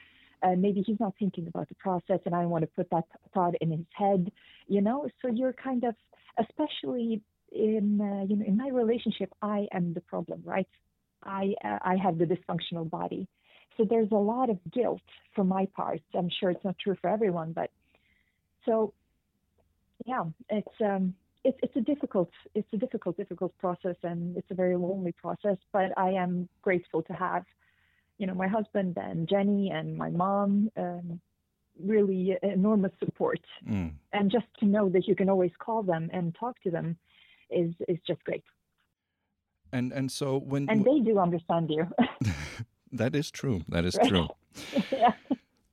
Uh, 0.43 0.55
maybe 0.57 0.83
he's 0.85 1.01
not 1.01 1.15
thinking 1.19 1.47
about 1.47 1.69
the 1.69 1.75
process, 1.77 2.21
and 2.27 2.35
I 2.35 2.43
don't 2.43 2.51
want 2.51 2.63
to 2.63 2.71
put 2.75 2.91
that 2.91 3.05
thought 3.33 3.55
in 3.61 3.71
his 3.71 3.87
head, 3.95 4.31
you 4.69 4.81
know. 4.81 5.09
So 5.21 5.29
you're 5.29 5.53
kind 5.53 5.85
of, 5.85 5.95
especially 6.39 7.23
in 7.53 8.01
uh, 8.01 8.25
you 8.29 8.37
know, 8.37 8.45
in 8.47 8.57
my 8.57 8.69
relationship, 8.69 9.33
I 9.41 9.69
am 9.73 9.95
the 9.95 10.01
problem, 10.01 10.43
right? 10.45 10.69
I 11.23 11.55
uh, 11.65 11.79
I 11.83 11.97
have 11.97 12.19
the 12.19 12.25
dysfunctional 12.25 12.89
body, 12.89 13.29
so 13.77 13.85
there's 13.89 14.11
a 14.11 14.17
lot 14.17 14.51
of 14.51 14.59
guilt 14.73 15.03
for 15.35 15.45
my 15.45 15.67
part. 15.77 16.01
I'm 16.15 16.31
sure 16.41 16.51
it's 16.51 16.65
not 16.65 16.77
true 16.79 16.97
for 17.01 17.09
everyone, 17.09 17.53
but 17.53 17.71
so 18.67 18.93
yeah, 20.07 20.25
it's 20.51 20.81
um, 20.81 21.15
it's 21.45 21.59
it's 21.63 21.77
a 21.77 21.81
difficult 21.81 22.31
it's 22.55 22.69
a 22.73 22.77
difficult 22.77 23.17
difficult 23.17 23.57
process, 23.59 23.97
and 24.03 24.37
it's 24.37 24.51
a 24.51 24.55
very 24.55 24.77
lonely 24.77 25.13
process. 25.13 25.57
But 25.73 25.97
I 25.97 26.11
am 26.11 26.49
grateful 26.63 27.03
to 27.03 27.13
have, 27.13 27.45
you 28.23 28.27
know, 28.27 28.35
my 28.35 28.49
husband 28.49 28.97
and 28.97 29.29
Jenny 29.29 29.71
and 29.71 29.97
my 29.97 30.11
mom. 30.11 30.71
Um, 30.77 31.21
really 31.83 32.37
enormous 32.43 32.93
support 33.03 33.41
mm. 33.67 33.91
and 34.13 34.31
just 34.31 34.45
to 34.61 34.67
know 34.67 34.91
that 34.91 35.09
you 35.09 35.17
can 35.17 35.31
always 35.31 35.51
call 35.59 35.83
them 35.83 36.11
and 36.13 36.37
talk 36.39 36.55
to 36.61 36.71
them 36.71 36.99
is 37.51 37.73
is 37.89 37.97
just 38.07 38.23
great 38.25 38.45
and 39.73 39.91
and 39.91 40.13
so 40.13 40.37
when 40.37 40.69
and 40.69 40.85
they 40.85 41.01
do 41.01 41.19
understand 41.19 41.71
you 41.71 41.89
That 42.93 43.17
is 43.17 43.31
true. 43.31 43.63
That 43.69 43.85
is 43.85 43.99
true. 44.07 44.29
yeah. 44.93 45.15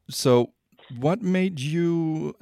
So, 0.10 0.54
what 0.98 1.22
made 1.22 1.60
you 1.60 2.34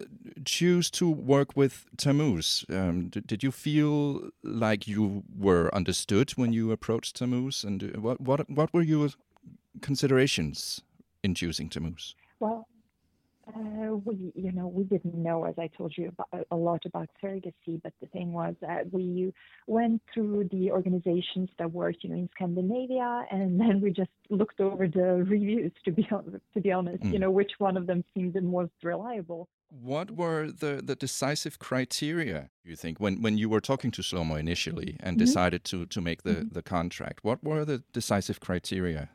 choose 0.46 0.92
to 0.92 1.10
work 1.10 1.58
with 1.58 1.86
Tammuz? 1.98 2.64
Um, 2.70 3.10
did, 3.10 3.28
did, 3.28 3.44
you 3.44 3.52
feel 3.52 4.30
like 4.44 4.88
you 4.88 5.24
were 5.38 5.74
understood 5.74 6.32
when 6.32 6.54
you 6.54 6.72
approached 6.72 7.16
Tammuz, 7.16 7.64
and 7.64 7.84
uh, 7.84 8.00
what 8.00 8.22
what 8.22 8.50
what 8.50 8.72
were 8.74 8.84
your 8.84 9.10
considerations 9.82 10.82
in 11.24 11.36
choosing 11.36 11.70
Tammuz? 11.70 12.16
Well, 12.40 12.68
uh, 13.56 13.96
we, 14.04 14.32
you 14.36 14.52
know, 14.52 14.68
we 14.68 14.84
didn't 14.84 15.16
know, 15.16 15.46
as 15.46 15.56
I 15.58 15.68
told 15.68 15.94
you, 15.98 16.10
about, 16.10 16.46
a 16.52 16.56
lot 16.56 16.86
about 16.86 17.10
surrogacy. 17.24 17.82
But 17.82 17.94
the 18.02 18.08
thing 18.08 18.34
was 18.34 18.56
that 18.62 18.92
we 18.92 19.34
went 19.68 20.02
through 20.14 20.50
the 20.52 20.72
organizations 20.72 21.50
that 21.58 21.72
worked, 21.72 22.04
you 22.04 22.10
know, 22.10 22.18
in 22.18 22.30
Scandinavia, 22.36 23.26
and 23.32 23.60
then 23.60 23.80
we 23.82 23.92
just 23.92 24.10
looked 24.30 24.60
over 24.60 24.88
the 24.88 25.24
reviews. 25.28 25.72
To 25.86 25.92
be 25.92 26.04
to 26.04 26.62
be 26.62 26.72
honest, 26.72 27.04
mm. 27.04 27.14
you 27.14 27.20
know, 27.20 27.32
which 27.32 27.54
one 27.58 27.78
of 27.78 27.88
them 27.88 28.04
seemed 28.14 28.34
the 28.34 28.42
most 28.42 28.74
reliable. 28.84 29.48
What 29.70 30.12
were 30.12 30.50
the, 30.50 30.82
the 30.84 30.96
decisive 30.96 31.60
criteria, 31.60 32.50
you 32.64 32.78
think, 32.78 33.00
when, 33.02 33.22
when 33.22 33.38
you 33.38 33.50
were 33.50 33.60
talking 33.60 33.92
to 33.92 34.02
Shlomo 34.02 34.40
initially 34.40 34.96
and 35.02 35.18
mm 35.18 35.22
-hmm. 35.22 35.26
decided 35.26 35.64
to, 35.66 35.86
to 35.86 36.02
make 36.02 36.22
the, 36.24 36.36
mm 36.36 36.42
-hmm. 36.42 36.54
the 36.54 36.62
contract? 36.62 37.24
What 37.24 37.40
were 37.44 37.66
the 37.66 37.84
decisive 37.92 38.40
criteria 38.40 39.10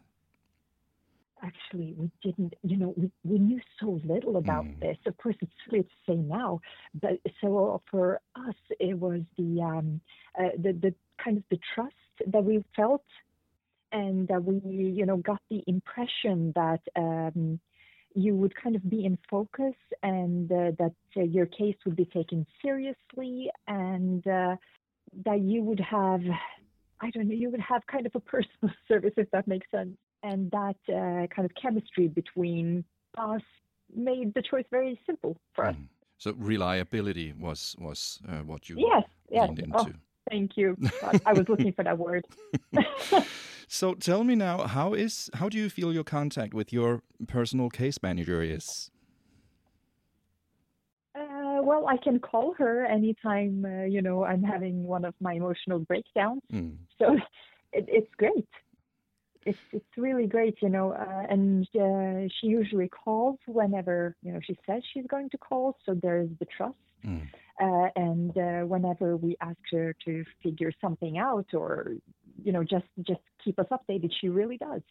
actually 1.42 1.94
we 1.96 2.11
didn't 2.22 2.54
you 2.62 2.76
know 2.76 2.94
we, 2.96 3.11
we 3.25 3.38
knew 3.38 3.61
so 3.80 4.00
little 4.04 4.37
about 4.37 4.64
mm. 4.64 4.80
this 4.80 4.96
of 5.06 5.16
course 5.16 5.37
it's 5.40 5.52
silly 5.68 5.82
to 5.82 5.88
say 6.06 6.14
now 6.14 6.61
but 7.00 7.18
so 7.40 7.82
for 7.90 8.20
us 8.37 8.54
it 8.78 8.99
was 8.99 9.20
the 9.37 9.61
um 9.61 10.00
uh, 10.38 10.49
the 10.58 10.72
the 10.72 10.94
kind 11.22 11.37
of 11.37 11.42
the 11.50 11.58
trust 11.75 11.94
that 12.26 12.42
we 12.42 12.64
felt 12.76 13.04
and 13.92 14.28
that 14.28 14.42
we 14.44 14.84
you 14.84 15.06
know 15.06 15.16
got 15.16 15.40
the 15.50 15.62
impression 15.66 16.52
that 16.54 16.80
um 16.96 17.58
you 18.14 18.34
would 18.34 18.54
kind 18.54 18.76
of 18.76 18.90
be 18.90 19.06
in 19.06 19.16
focus 19.30 19.75
and 20.02 20.52
uh, 20.52 20.70
that 20.78 20.92
uh, 21.16 21.22
your 21.22 21.46
case 21.46 21.76
would 21.87 21.96
be 21.96 22.04
taken 22.04 22.46
seriously 22.61 23.50
and 23.66 24.26
uh, 24.26 24.54
that 25.25 25.40
you 25.40 25.62
would 25.62 25.80
have 25.80 26.20
I 27.00 27.11
don't 27.11 27.26
know, 27.26 27.34
you 27.34 27.50
would 27.50 27.61
have 27.61 27.82
kind 27.87 28.06
of 28.06 28.14
a 28.14 28.20
personal 28.34 28.72
service, 28.87 29.14
if 29.16 29.30
that 29.30 29.49
makes 29.49 29.68
sense 29.70 29.96
and 30.23 30.50
that 30.50 30.76
uh, 30.88 31.26
kind 31.35 31.45
of 31.45 31.50
chemistry 31.61 32.09
between 32.09 32.85
us 33.19 33.43
made 33.95 34.33
the 34.35 34.43
choice 34.43 34.64
very 34.71 34.99
simple 35.07 35.37
for 35.55 35.67
us. 35.67 35.75
Mm. 35.75 35.88
So 36.19 36.33
reliability 36.37 37.35
was 37.38 37.75
was 37.79 38.21
uh, 38.29 38.43
what 38.43 38.69
you 38.69 38.76
yes 38.79 39.02
yes 39.31 39.49
into. 39.49 39.75
Oh, 39.75 39.87
thank 40.31 40.52
you. 40.57 40.76
I 41.26 41.33
was 41.33 41.49
looking 41.49 41.73
for 41.73 41.83
that 41.83 41.99
word. 41.99 42.25
so 43.69 43.95
tell 43.95 44.23
me 44.23 44.37
now, 44.37 44.67
how 44.67 44.95
is 44.95 45.31
how 45.35 45.49
do 45.49 45.59
you 45.59 45.69
feel 45.69 45.93
your 45.93 46.05
contact 46.05 46.55
with 46.55 46.73
your 46.73 47.02
personal 47.26 47.71
case 47.71 47.99
manager 48.02 48.41
is? 48.41 48.91
Uh, 51.14 51.61
well, 51.62 51.87
I 51.88 51.97
can 51.99 52.21
call 52.21 52.55
her 52.55 52.87
anytime 52.87 53.64
uh, 53.64 53.85
you 53.85 54.00
know 54.00 54.25
I'm 54.25 54.45
having 54.45 54.85
one 54.85 55.05
of 55.05 55.14
my 55.21 55.33
emotional 55.33 55.81
breakdowns. 55.81 56.43
Mm. 56.52 56.76
So 57.00 57.17
it, 57.73 57.87
it's 57.88 58.14
great 58.17 58.49
it's 59.46 59.58
it's 59.72 59.84
really 59.96 60.26
great, 60.26 60.56
you 60.61 60.68
know. 60.68 60.92
Uh, 60.92 61.26
and 61.28 61.66
uh, 61.75 62.28
she 62.40 62.49
usually 62.49 62.88
calls 62.88 63.38
whenever 63.46 64.16
you 64.22 64.32
know 64.32 64.40
she 64.44 64.58
says 64.66 64.82
she's 64.92 65.06
going 65.06 65.30
to 65.30 65.38
call, 65.38 65.76
so 65.84 65.94
there's 65.94 66.28
the 66.38 66.46
trust. 66.56 66.76
Mm. 67.04 67.28
Uh, 67.61 67.88
and 67.96 68.37
uh, 68.37 68.66
whenever 68.66 69.16
we 69.16 69.37
ask 69.40 69.58
her 69.70 69.94
to 70.04 70.25
figure 70.42 70.72
something 70.80 71.18
out, 71.18 71.46
or 71.52 71.92
you 72.42 72.52
know, 72.52 72.64
just 72.64 72.87
just 73.06 73.20
keep 73.44 73.58
us 73.58 73.66
updated, 73.70 74.11
she 74.20 74.28
really 74.28 74.56
does. 74.56 74.82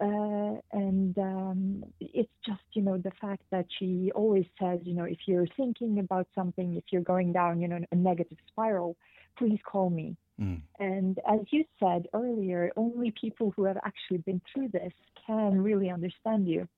Uh, 0.00 0.60
and 0.72 1.16
um, 1.18 1.84
it's 2.00 2.32
just 2.44 2.62
you 2.72 2.82
know 2.82 2.98
the 2.98 3.12
fact 3.20 3.42
that 3.50 3.66
she 3.78 4.10
always 4.14 4.46
says, 4.60 4.80
you 4.82 4.94
know, 4.94 5.04
if 5.04 5.18
you're 5.26 5.46
thinking 5.56 5.98
about 5.98 6.26
something, 6.34 6.76
if 6.76 6.84
you're 6.90 7.02
going 7.02 7.32
down, 7.32 7.60
you 7.60 7.68
know, 7.68 7.78
a 7.92 7.96
negative 7.96 8.38
spiral, 8.48 8.96
please 9.38 9.60
call 9.64 9.90
me 9.90 10.16
Mm. 10.40 10.62
And 10.78 11.18
as 11.28 11.40
you 11.50 11.64
said 11.78 12.06
earlier, 12.12 12.72
only 12.76 13.12
people 13.20 13.52
who 13.56 13.64
have 13.64 13.78
actually 13.84 14.18
been 14.18 14.40
through 14.52 14.68
this 14.68 14.92
can 15.26 15.62
really 15.62 15.90
understand 15.90 16.48
you. 16.48 16.68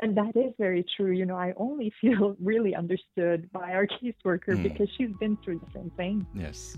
And 0.00 0.16
that 0.16 0.36
is 0.36 0.52
very 0.58 0.84
true. 0.96 1.12
You 1.12 1.24
know, 1.24 1.36
I 1.36 1.54
only 1.56 1.92
feel 2.00 2.36
really 2.42 2.74
understood 2.74 3.50
by 3.52 3.72
our 3.72 3.86
caseworker 3.86 4.54
mm. 4.56 4.62
because 4.62 4.88
she's 4.96 5.12
been 5.20 5.36
through 5.44 5.60
the 5.60 5.70
same 5.72 5.90
thing. 5.96 6.26
Yes. 6.34 6.76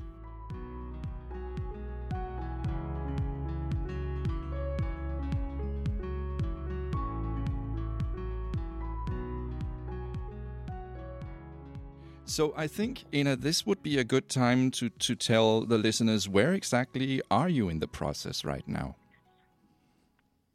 So 12.37 12.53
I 12.55 12.67
think, 12.67 13.05
Ina, 13.15 13.37
this 13.37 13.65
would 13.65 13.83
be 13.83 13.97
a 13.97 14.05
good 14.05 14.29
time 14.29 14.71
to, 14.73 14.91
to 14.91 15.15
tell 15.15 15.63
the 15.63 15.79
listeners 15.79 16.29
where 16.29 16.53
exactly 16.53 17.23
are 17.31 17.49
you 17.49 17.71
in 17.71 17.79
the 17.79 17.89
process 17.89 18.45
right 18.45 18.69
now? 18.69 18.95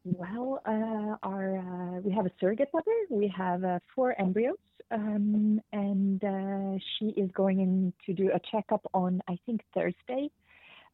Well, 0.05 0.61
uh, 0.63 1.15
our 1.27 1.57
uh, 1.57 2.01
we 2.01 2.11
have 2.11 2.27
a 2.27 2.31
surrogate 2.39 2.69
mother. 2.71 2.97
We 3.09 3.33
have 3.35 3.63
uh, 3.63 3.79
four 3.95 4.13
embryos, 4.21 4.57
um, 4.91 5.59
and 5.73 6.23
uh, 6.23 6.77
she 6.93 7.19
is 7.19 7.31
going 7.31 7.61
in 7.61 7.93
to 8.05 8.13
do 8.13 8.29
a 8.31 8.39
checkup 8.51 8.85
on 8.93 9.19
I 9.27 9.39
think 9.47 9.61
Thursday. 9.73 10.29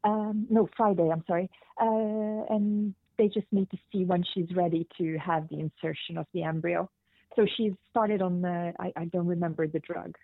Um, 0.05 0.47
no, 0.49 0.69
Friday. 0.77 1.09
I'm 1.11 1.25
sorry. 1.27 1.49
Uh, 1.81 2.45
and 2.49 2.93
they 3.17 3.27
just 3.27 3.47
need 3.51 3.69
to 3.71 3.77
see 3.91 4.05
when 4.05 4.23
she's 4.33 4.55
ready 4.55 4.87
to 4.99 5.17
have 5.17 5.49
the 5.49 5.59
insertion 5.59 6.17
of 6.17 6.27
the 6.33 6.43
embryo. 6.43 6.89
So 7.35 7.45
she's 7.57 7.73
started 7.89 8.21
on 8.21 8.41
the, 8.41 8.73
I, 8.79 8.91
I 8.95 9.05
don't 9.05 9.27
remember 9.27 9.67
the 9.67 9.79
drug, 9.79 10.17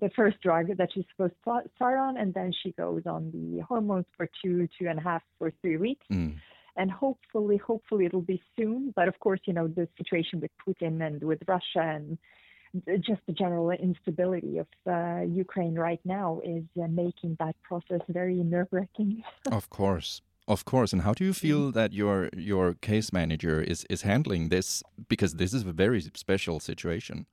the 0.00 0.10
first 0.16 0.40
drug 0.40 0.76
that 0.76 0.88
she's 0.92 1.04
supposed 1.10 1.34
to 1.44 1.62
start 1.76 1.98
on, 1.98 2.16
and 2.16 2.34
then 2.34 2.52
she 2.62 2.72
goes 2.72 3.02
on 3.06 3.30
the 3.32 3.62
hormones 3.62 4.06
for 4.16 4.28
two, 4.42 4.68
two 4.78 4.88
and 4.88 4.98
a 4.98 5.02
half, 5.02 5.22
or 5.40 5.52
three 5.60 5.76
weeks. 5.76 6.06
Mm. 6.12 6.36
And 6.76 6.90
hopefully, 6.90 7.56
hopefully 7.56 8.06
it'll 8.06 8.20
be 8.20 8.42
soon. 8.56 8.92
But 8.96 9.06
of 9.06 9.18
course, 9.20 9.40
you 9.44 9.52
know, 9.52 9.68
the 9.68 9.88
situation 9.96 10.40
with 10.40 10.50
Putin 10.66 11.06
and 11.06 11.22
with 11.22 11.40
Russia 11.46 11.80
and 11.80 12.18
just 13.00 13.20
the 13.26 13.32
general 13.32 13.70
instability 13.70 14.58
of 14.58 14.66
uh, 14.86 15.20
Ukraine 15.20 15.76
right 15.76 16.00
now 16.04 16.40
is 16.44 16.64
uh, 16.82 16.88
making 16.88 17.36
that 17.38 17.54
process 17.62 18.00
very 18.08 18.34
nerve 18.36 18.68
wracking. 18.72 19.22
of 19.52 19.70
course. 19.70 20.22
Of 20.46 20.66
course, 20.66 20.92
and 20.92 21.00
how 21.02 21.14
do 21.14 21.24
you 21.24 21.32
feel 21.32 21.72
that 21.72 21.94
your 21.94 22.28
your 22.36 22.74
case 22.74 23.14
manager 23.14 23.62
is 23.62 23.86
is 23.88 24.02
handling 24.02 24.50
this? 24.50 24.82
Because 25.08 25.36
this 25.36 25.54
is 25.54 25.62
a 25.62 25.72
very 25.72 26.02
special 26.14 26.60
situation. 26.60 27.24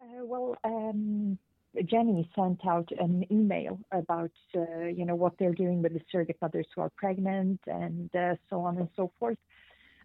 Uh, 0.00 0.24
well, 0.24 0.56
um, 0.62 1.36
Jenny 1.84 2.28
sent 2.34 2.66
out 2.66 2.88
an 2.98 3.24
email 3.30 3.78
about 3.92 4.30
uh, 4.56 4.86
you 4.86 5.04
know 5.04 5.14
what 5.14 5.34
they're 5.38 5.54
doing 5.54 5.82
with 5.82 5.92
the 5.92 6.00
surrogate 6.10 6.38
mothers 6.40 6.66
who 6.74 6.82
are 6.82 6.90
pregnant 6.96 7.60
and 7.66 8.14
uh, 8.14 8.34
so 8.50 8.60
on 8.60 8.78
and 8.78 8.88
so 8.96 9.10
forth. 9.18 9.38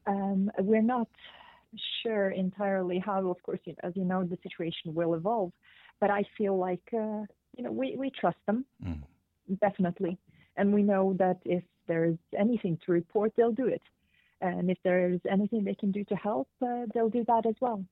Um, 0.06 0.52
we're 0.60 0.82
not 0.82 1.08
sure 2.02 2.30
entirely 2.32 3.00
how, 3.00 3.28
of 3.30 3.42
course, 3.44 3.60
you 3.66 3.74
know, 3.74 3.90
as 3.90 3.96
you 3.96 4.04
know, 4.04 4.24
the 4.24 4.38
situation 4.44 4.94
will 4.94 5.16
evolve. 5.16 5.52
But 6.00 6.10
I 6.12 6.24
feel 6.38 6.58
like 6.58 6.84
uh, 6.94 7.26
you 7.56 7.64
know 7.64 7.72
we, 7.72 7.96
we 7.98 8.12
trust 8.12 8.38
them 8.46 8.66
Mm. 8.84 9.02
definitely, 9.60 10.18
and 10.58 10.74
we 10.74 10.84
know 10.84 11.16
that 11.20 11.38
if 11.46 11.64
there's 11.88 12.18
anything 12.38 12.78
to 12.86 12.92
report, 12.92 13.34
they'll 13.36 13.52
do 13.52 13.68
it, 13.68 13.82
and 14.42 14.70
if 14.70 14.78
there's 14.84 15.22
anything 15.30 15.64
they 15.64 15.76
can 15.76 15.92
do 15.92 16.04
to 16.06 16.16
help, 16.16 16.50
uh, 16.62 16.86
they'll 16.94 17.10
do 17.10 17.24
that 17.26 17.46
as 17.46 17.56
well. 17.62 17.84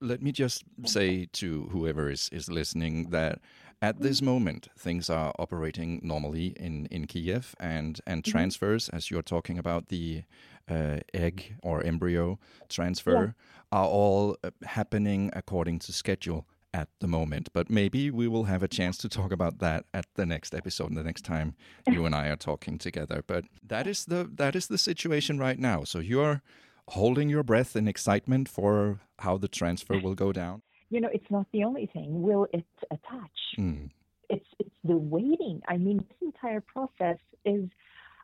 Let 0.00 0.22
me 0.22 0.30
just 0.32 0.64
say 0.84 1.26
to 1.32 1.68
whoever 1.72 2.10
is, 2.10 2.28
is 2.30 2.50
listening 2.50 3.10
that 3.10 3.40
at 3.80 4.00
this 4.00 4.20
moment 4.20 4.68
things 4.78 5.08
are 5.08 5.32
operating 5.38 6.00
normally 6.02 6.48
in, 6.58 6.86
in 6.86 7.06
Kiev 7.06 7.54
and, 7.58 8.00
and 8.06 8.22
Mhm. 8.22 8.30
transfers, 8.30 8.88
as 8.90 9.10
you're 9.10 9.22
talking 9.22 9.58
about 9.58 9.88
the 9.88 10.22
uh, 10.68 10.98
egg 11.14 11.54
or 11.62 11.82
embryo 11.82 12.38
transfer, 12.68 13.34
are 13.72 13.86
all 13.86 14.36
uh, 14.44 14.50
happening 14.64 15.30
according 15.32 15.78
to 15.78 15.92
schedule 15.92 16.46
at 16.74 16.88
the 17.00 17.06
moment. 17.06 17.48
But 17.54 17.70
maybe 17.70 18.10
we 18.10 18.28
will 18.28 18.44
have 18.44 18.62
a 18.62 18.68
chance 18.68 18.98
to 18.98 19.08
talk 19.08 19.32
about 19.32 19.60
that 19.60 19.84
at 19.94 20.06
the 20.14 20.26
next 20.26 20.54
episode, 20.54 20.94
the 20.94 21.02
next 21.04 21.24
time 21.24 21.54
you 21.86 22.04
and 22.04 22.14
I 22.14 22.28
are 22.28 22.36
talking 22.36 22.76
together. 22.78 23.22
But 23.26 23.44
that 23.66 23.86
is 23.86 24.04
the 24.04 24.28
that 24.34 24.54
is 24.54 24.66
the 24.66 24.78
situation 24.78 25.38
right 25.38 25.58
now. 25.58 25.84
So 25.84 26.00
you're 26.00 26.42
holding 26.88 27.28
your 27.28 27.42
breath 27.42 27.74
in 27.76 27.88
excitement 27.88 28.48
for 28.48 29.00
how 29.18 29.36
the 29.36 29.48
transfer 29.48 29.98
will 29.98 30.14
go 30.14 30.32
down. 30.32 30.62
you 30.90 31.00
know, 31.00 31.08
it's 31.12 31.30
not 31.30 31.46
the 31.52 31.64
only 31.64 31.86
thing. 31.86 32.22
Will 32.22 32.46
it 32.52 32.64
attach? 32.90 33.38
Mm. 33.58 33.90
It's 34.28 34.46
it's 34.58 34.78
the 34.84 34.96
waiting. 34.96 35.60
I 35.68 35.76
mean, 35.76 35.98
this 35.98 36.20
entire 36.22 36.60
process 36.60 37.18
is, 37.44 37.64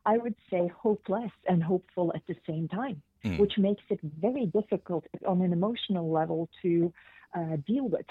I 0.07 0.19
would 0.19 0.37
say, 0.50 0.62
hopeless 0.87 1.33
and 1.49 1.62
hopeful 1.62 2.12
at 2.14 2.23
the 2.28 2.37
same 2.47 2.69
time, 2.69 3.02
Mm. 3.25 3.38
which 3.38 3.57
makes 3.57 3.85
it 3.88 4.00
very 4.26 4.47
difficult 4.47 5.04
on 5.33 5.42
an 5.42 5.52
emotional 5.52 6.11
level 6.11 6.49
to 6.62 6.92
uh, 7.38 7.57
deal 7.66 7.88
with. 7.88 8.07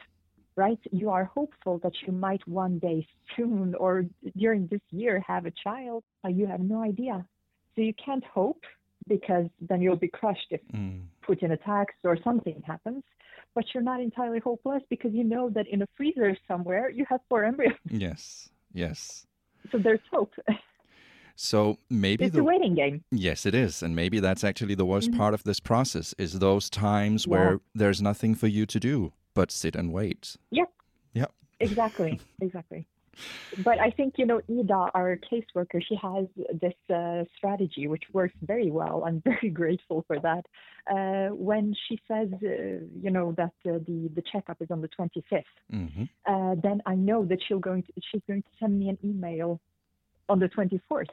Right? 0.55 0.79
You 0.91 1.09
are 1.09 1.25
hopeful 1.25 1.79
that 1.83 1.93
you 2.05 2.11
might 2.13 2.43
one 2.47 2.75
day 2.79 2.99
soon 3.35 3.73
or 3.75 4.05
during 4.37 4.67
this 4.67 4.81
year 4.91 5.15
have 5.31 5.45
a 5.45 5.51
child, 5.65 6.03
but 6.23 6.33
you 6.39 6.45
have 6.47 6.59
no 6.61 6.81
idea. 6.81 7.25
So 7.73 7.81
you 7.81 7.93
can't 8.05 8.23
hope 8.39 8.63
because 9.07 9.45
then 9.61 9.81
you'll 9.81 9.95
be 9.95 10.07
crushed 10.07 10.47
if 10.51 10.61
Mm. 10.73 11.07
Putin 11.27 11.51
attacks 11.51 11.95
or 12.03 12.17
something 12.23 12.61
happens, 12.65 13.03
but 13.55 13.63
you're 13.73 13.83
not 13.83 13.99
entirely 14.01 14.39
hopeless 14.39 14.81
because 14.89 15.13
you 15.13 15.23
know 15.23 15.49
that 15.49 15.67
in 15.67 15.81
a 15.81 15.87
freezer 15.95 16.35
somewhere 16.47 16.89
you 16.89 17.05
have 17.09 17.21
four 17.29 17.43
embryos. 17.43 17.77
Yes, 17.91 18.49
yes. 18.73 19.25
So 19.71 19.77
there's 19.77 19.99
hope. 20.11 20.33
So 21.35 21.77
maybe 21.89 22.25
It's 22.25 22.35
the 22.35 22.41
a 22.41 22.43
waiting 22.43 22.75
game. 22.75 23.03
yes, 23.11 23.45
it 23.45 23.55
is, 23.55 23.81
and 23.81 23.95
maybe 23.95 24.19
that's 24.19 24.43
actually 24.43 24.75
the 24.75 24.85
worst 24.85 25.11
Mhm. 25.11 25.17
part 25.17 25.33
of 25.33 25.43
this 25.43 25.59
process 25.59 26.13
is 26.17 26.39
those 26.39 26.69
times 26.69 27.25
Yeah. 27.25 27.31
where 27.31 27.59
there's 27.73 28.01
nothing 28.01 28.35
for 28.35 28.47
you 28.47 28.65
to 28.65 28.79
do 28.79 29.13
but 29.33 29.49
sit 29.51 29.75
and 29.75 29.91
wait. 29.93 30.35
Yep. 30.51 30.69
Yep. 31.13 31.31
Exactly, 31.59 32.19
exactly. 32.41 32.87
But 33.57 33.79
I 33.81 33.89
think, 33.89 34.15
you 34.17 34.25
know, 34.25 34.39
Ida, 34.49 34.91
our 34.93 35.17
caseworker, 35.29 35.81
she 35.85 35.95
has 36.01 36.25
this 36.61 36.73
uh, 36.93 37.25
strategy 37.35 37.87
which 37.87 38.03
works 38.13 38.33
very 38.43 38.71
well. 38.71 39.03
I'm 39.05 39.21
very 39.25 39.49
grateful 39.49 40.05
for 40.07 40.19
that. 40.19 40.45
Uh, 40.89 41.35
when 41.35 41.75
she 41.87 41.99
says, 42.07 42.29
uh, 42.33 42.47
you 43.01 43.11
know, 43.11 43.33
that 43.37 43.51
uh, 43.67 43.79
the, 43.87 44.09
the 44.15 44.23
checkup 44.31 44.61
is 44.61 44.71
on 44.71 44.81
the 44.81 44.89
25th, 44.89 45.43
hmm 45.69 46.03
uh, 46.27 46.55
then 46.61 46.81
I 46.85 46.93
know 46.93 47.25
that 47.25 47.39
she'll 47.47 47.59
going 47.59 47.81
to, 47.83 47.93
she's 48.11 48.21
going 48.27 48.43
to 48.43 48.49
send 48.59 48.79
me 48.79 48.89
an 48.89 48.97
email 49.03 49.59
on 50.29 50.39
the 50.39 50.47
24th. 50.49 51.05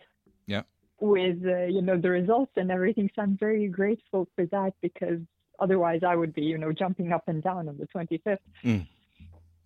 Yeah. 0.46 0.62
With 1.00 1.38
uh, 1.46 1.64
you 1.64 1.80
know 1.80 1.96
the 1.96 2.10
results 2.10 2.52
and 2.56 2.70
everything, 2.70 3.08
so 3.14 3.22
I'm 3.22 3.36
very 3.38 3.68
grateful 3.68 4.28
for 4.34 4.46
that 4.46 4.72
because 4.82 5.20
otherwise 5.60 6.00
I 6.06 6.14
would 6.16 6.34
be 6.34 6.42
you 6.42 6.58
know 6.58 6.72
jumping 6.72 7.12
up 7.12 7.28
and 7.28 7.42
down 7.42 7.68
on 7.68 7.78
the 7.78 7.86
25th. 7.86 8.38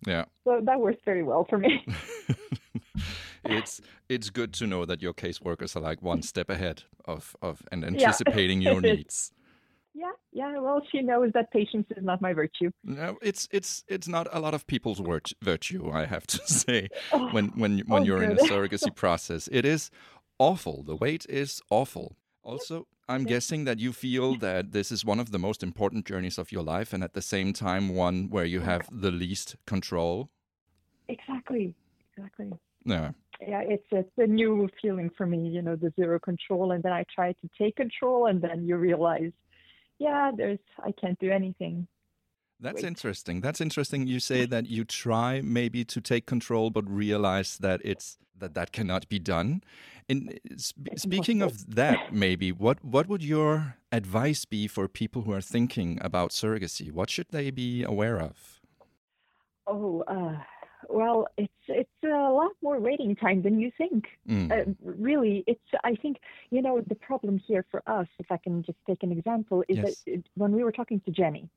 Yeah. 0.05 0.25
So 0.43 0.61
that 0.63 0.79
works 0.79 1.01
very 1.05 1.23
well 1.23 1.45
for 1.49 1.57
me. 1.57 1.85
it's 3.43 3.81
it's 4.09 4.29
good 4.29 4.53
to 4.53 4.67
know 4.67 4.85
that 4.85 5.01
your 5.01 5.13
caseworkers 5.13 5.75
are 5.75 5.79
like 5.81 6.01
one 6.01 6.21
step 6.31 6.49
ahead 6.49 6.83
of, 7.05 7.35
of 7.41 7.61
and 7.71 7.83
anticipating 7.83 8.61
your 8.61 8.81
needs. 8.81 9.31
yeah, 9.93 10.11
yeah. 10.31 10.59
Well, 10.59 10.81
she 10.91 11.01
knows 11.01 11.31
that 11.33 11.51
patience 11.51 11.87
is 11.95 12.03
not 12.03 12.21
my 12.21 12.33
virtue. 12.33 12.71
No, 12.83 13.17
it's 13.21 13.47
it's 13.51 13.83
it's 13.87 14.07
not 14.07 14.27
a 14.31 14.39
lot 14.39 14.53
of 14.53 14.65
people's 14.67 14.99
virt- 14.99 15.33
virtue, 15.41 15.89
I 15.91 16.05
have 16.05 16.25
to 16.27 16.37
say. 16.47 16.89
Oh, 17.11 17.29
when 17.31 17.47
when 17.55 17.79
when 17.87 18.01
Oh, 18.01 18.05
you're 18.05 18.23
in 18.23 18.31
a 18.31 18.35
surrogacy 18.37 18.93
process. 18.95 19.47
It 19.51 19.65
is 19.65 19.89
awful. 20.39 20.83
The 20.83 20.95
wait 20.95 21.25
is 21.29 21.61
awful. 21.69 22.15
Also, 22.43 22.87
I'm 23.07 23.25
guessing 23.25 23.65
that 23.65 23.79
you 23.79 23.93
feel 23.93 24.35
that 24.35 24.71
this 24.71 24.91
is 24.91 25.05
one 25.05 25.19
of 25.21 25.31
the 25.31 25.39
most 25.39 25.63
important 25.63 26.05
journeys 26.05 26.37
of 26.37 26.51
your 26.51 26.63
life, 26.63 26.93
and 26.93 27.03
at 27.03 27.13
the 27.13 27.21
same 27.21 27.53
time, 27.53 27.95
one 27.95 28.29
where 28.29 28.45
you 28.45 28.61
have 28.61 28.89
the 28.91 29.11
least 29.11 29.55
control. 29.65 30.29
exactly, 31.07 31.75
exactly. 32.17 32.51
Yeah, 32.85 33.11
Yeah, 33.41 33.61
it's 33.61 33.87
it's 33.91 34.11
a 34.17 34.27
new 34.27 34.69
feeling 34.81 35.09
for 35.17 35.25
me. 35.25 35.47
You 35.49 35.61
know, 35.61 35.75
the 35.75 35.91
zero 35.99 36.19
control, 36.19 36.71
and 36.71 36.83
then 36.83 36.93
I 36.93 37.05
try 37.13 37.33
to 37.33 37.49
take 37.57 37.75
control, 37.75 38.27
and 38.27 38.41
then 38.41 38.65
you 38.65 38.77
realize, 38.77 39.31
yeah, 39.99 40.31
there's 40.35 40.59
I 40.79 40.91
can't 40.91 41.19
do 41.19 41.31
anything. 41.31 41.87
that's 42.59 42.83
Wait. 42.83 42.87
interesting. 42.87 43.41
That's 43.41 43.59
interesting. 43.59 44.07
You 44.07 44.19
say 44.19 44.45
that 44.45 44.67
you 44.67 44.85
try 44.85 45.41
maybe 45.41 45.83
to 45.85 45.99
take 46.01 46.25
control, 46.25 46.69
but 46.69 46.89
realize 46.89 47.57
that 47.57 47.81
it's 47.83 48.17
that 48.37 48.53
that 48.55 48.71
cannot 48.71 49.07
be 49.09 49.19
done. 49.19 49.63
In 50.07 50.29
sp- 50.57 50.95
speaking 50.97 51.41
of 51.41 51.75
that, 51.75 51.99
maybe 52.11 52.51
what 52.51 52.83
what 52.83 53.07
would 53.07 53.23
your 53.23 53.75
advice 53.91 54.45
be 54.45 54.67
for 54.67 54.87
people 54.87 55.23
who 55.23 55.33
are 55.33 55.41
thinking 55.41 55.97
about 56.01 56.31
surrogacy? 56.31 56.91
What 56.91 57.09
should 57.09 57.27
they 57.31 57.51
be 57.51 57.83
aware 57.83 58.19
of? 58.19 58.61
Oh, 59.67 60.01
uh, 60.07 60.37
well, 60.89 61.27
it's 61.37 61.63
it's 61.67 61.89
a 62.03 62.07
lot 62.07 62.51
more 62.61 62.79
waiting 62.79 63.15
time 63.15 63.41
than 63.41 63.59
you 63.59 63.71
think. 63.77 64.05
Mm. 64.27 64.51
Uh, 64.51 64.73
really, 64.83 65.43
it's. 65.47 65.61
I 65.83 65.95
think 65.95 66.17
you 66.49 66.61
know 66.61 66.81
the 66.87 66.95
problem 66.95 67.37
here 67.37 67.65
for 67.71 67.81
us. 67.87 68.07
If 68.19 68.31
I 68.31 68.37
can 68.37 68.63
just 68.63 68.77
take 68.87 69.03
an 69.03 69.11
example, 69.11 69.63
is 69.67 69.77
Yes. 69.77 70.03
that 70.05 70.23
when 70.35 70.51
we 70.51 70.63
were 70.63 70.71
talking 70.71 70.99
to 71.01 71.11
Jenny, 71.11 71.49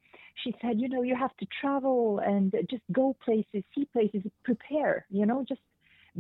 she 0.43 0.55
said, 0.61 0.81
you 0.81 0.89
know, 0.89 1.03
you 1.03 1.17
have 1.17 1.37
to 1.39 1.47
travel 1.61 2.21
and 2.21 2.55
just 2.71 2.83
go 2.93 3.17
places, 3.25 3.63
see 3.75 3.85
places, 3.93 4.23
prepare. 4.45 5.07
You 5.11 5.27
know, 5.27 5.45
just 5.49 5.61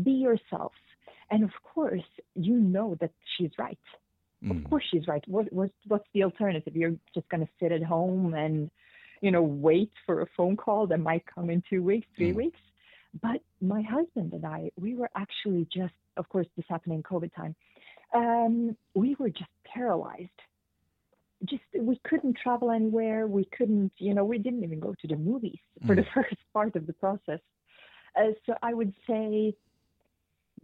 be 0.03 0.13
yourself. 0.13 0.73
And 1.31 1.43
of 1.45 1.51
course, 1.63 2.09
you 2.35 2.55
know 2.55 2.97
that 3.01 3.11
she's 3.37 3.51
right. 3.59 3.79
Of 4.51 4.57
Mm. 4.57 4.69
course, 4.69 4.85
she's 4.91 5.07
right. 5.09 5.25
What, 5.27 5.53
what 5.53 5.71
what's 5.89 6.07
the 6.13 6.23
alternative? 6.23 6.77
You're 6.77 6.95
just 7.15 7.29
going 7.31 7.45
to 7.45 7.53
sit 7.59 7.73
at 7.73 7.83
home 7.83 8.35
and, 8.35 8.71
you 9.23 9.31
know, 9.31 9.43
wait 9.43 9.91
for 10.05 10.21
a 10.21 10.27
phone 10.37 10.57
call 10.57 10.87
that 10.89 10.99
might 11.01 11.25
come 11.27 11.49
in 11.51 11.63
two 11.69 11.83
weeks, 11.83 12.07
three 12.17 12.33
Mm. 12.33 12.37
weeks. 12.37 12.61
But 13.21 13.41
my 13.61 13.83
husband 13.83 14.33
and 14.33 14.45
I, 14.45 14.71
we 14.79 14.95
were 14.95 15.11
actually 15.15 15.67
just, 15.73 15.95
of 16.17 16.29
course, 16.29 16.47
this 16.57 16.67
happened 16.69 16.95
in 16.95 17.03
COVID 17.03 17.35
time. 17.35 17.55
Um, 18.15 18.77
we 18.95 19.17
were 19.19 19.31
just 19.31 19.51
paralyzed. 19.65 20.31
Just 21.45 21.63
we 21.79 22.01
couldn't 22.05 22.37
travel 22.43 22.71
anywhere. 22.71 23.27
We 23.27 23.45
couldn't, 23.57 23.93
you 23.99 24.15
know, 24.15 24.25
we 24.25 24.39
didn't 24.39 24.65
even 24.65 24.81
go 24.81 24.95
to 25.01 25.07
the 25.07 25.17
movies 25.17 25.59
for 25.87 25.95
the 25.95 26.05
first 26.15 26.37
part 26.55 26.77
of 26.77 26.87
the 26.87 26.95
process. 26.95 27.41
Uh, 28.17 28.31
so 28.47 28.55
I 28.63 28.73
would 28.73 28.95
say 29.07 29.55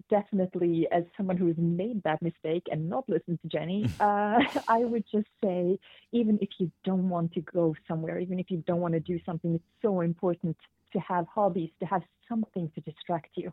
definitely 0.09 0.89
as 0.91 1.05
someone 1.17 1.37
who's 1.37 1.57
made 1.59 2.03
that 2.03 2.21
mistake 2.23 2.65
and 2.71 2.89
not 2.89 3.09
listened 3.09 3.39
to 3.43 3.49
Jenny, 3.49 3.85
uh, 4.01 4.39
I 4.69 4.79
would 4.79 5.05
just 5.11 5.29
say 5.43 5.79
even 6.13 6.39
if 6.41 6.49
you 6.59 6.71
don't 6.85 7.09
want 7.09 7.33
to 7.35 7.41
go 7.41 7.75
somewhere, 7.87 8.19
even 8.19 8.39
if 8.39 8.51
you 8.51 8.63
don't 8.67 8.81
want 8.81 8.95
to 8.95 9.01
do 9.01 9.21
something, 9.25 9.55
it's 9.55 9.65
so 9.83 10.01
important 10.01 10.57
to 10.93 10.99
have 11.01 11.27
hobbies, 11.35 11.71
to 11.81 11.87
have 11.87 12.03
something 12.29 12.71
to 12.75 12.81
distract 12.83 13.31
you. 13.37 13.53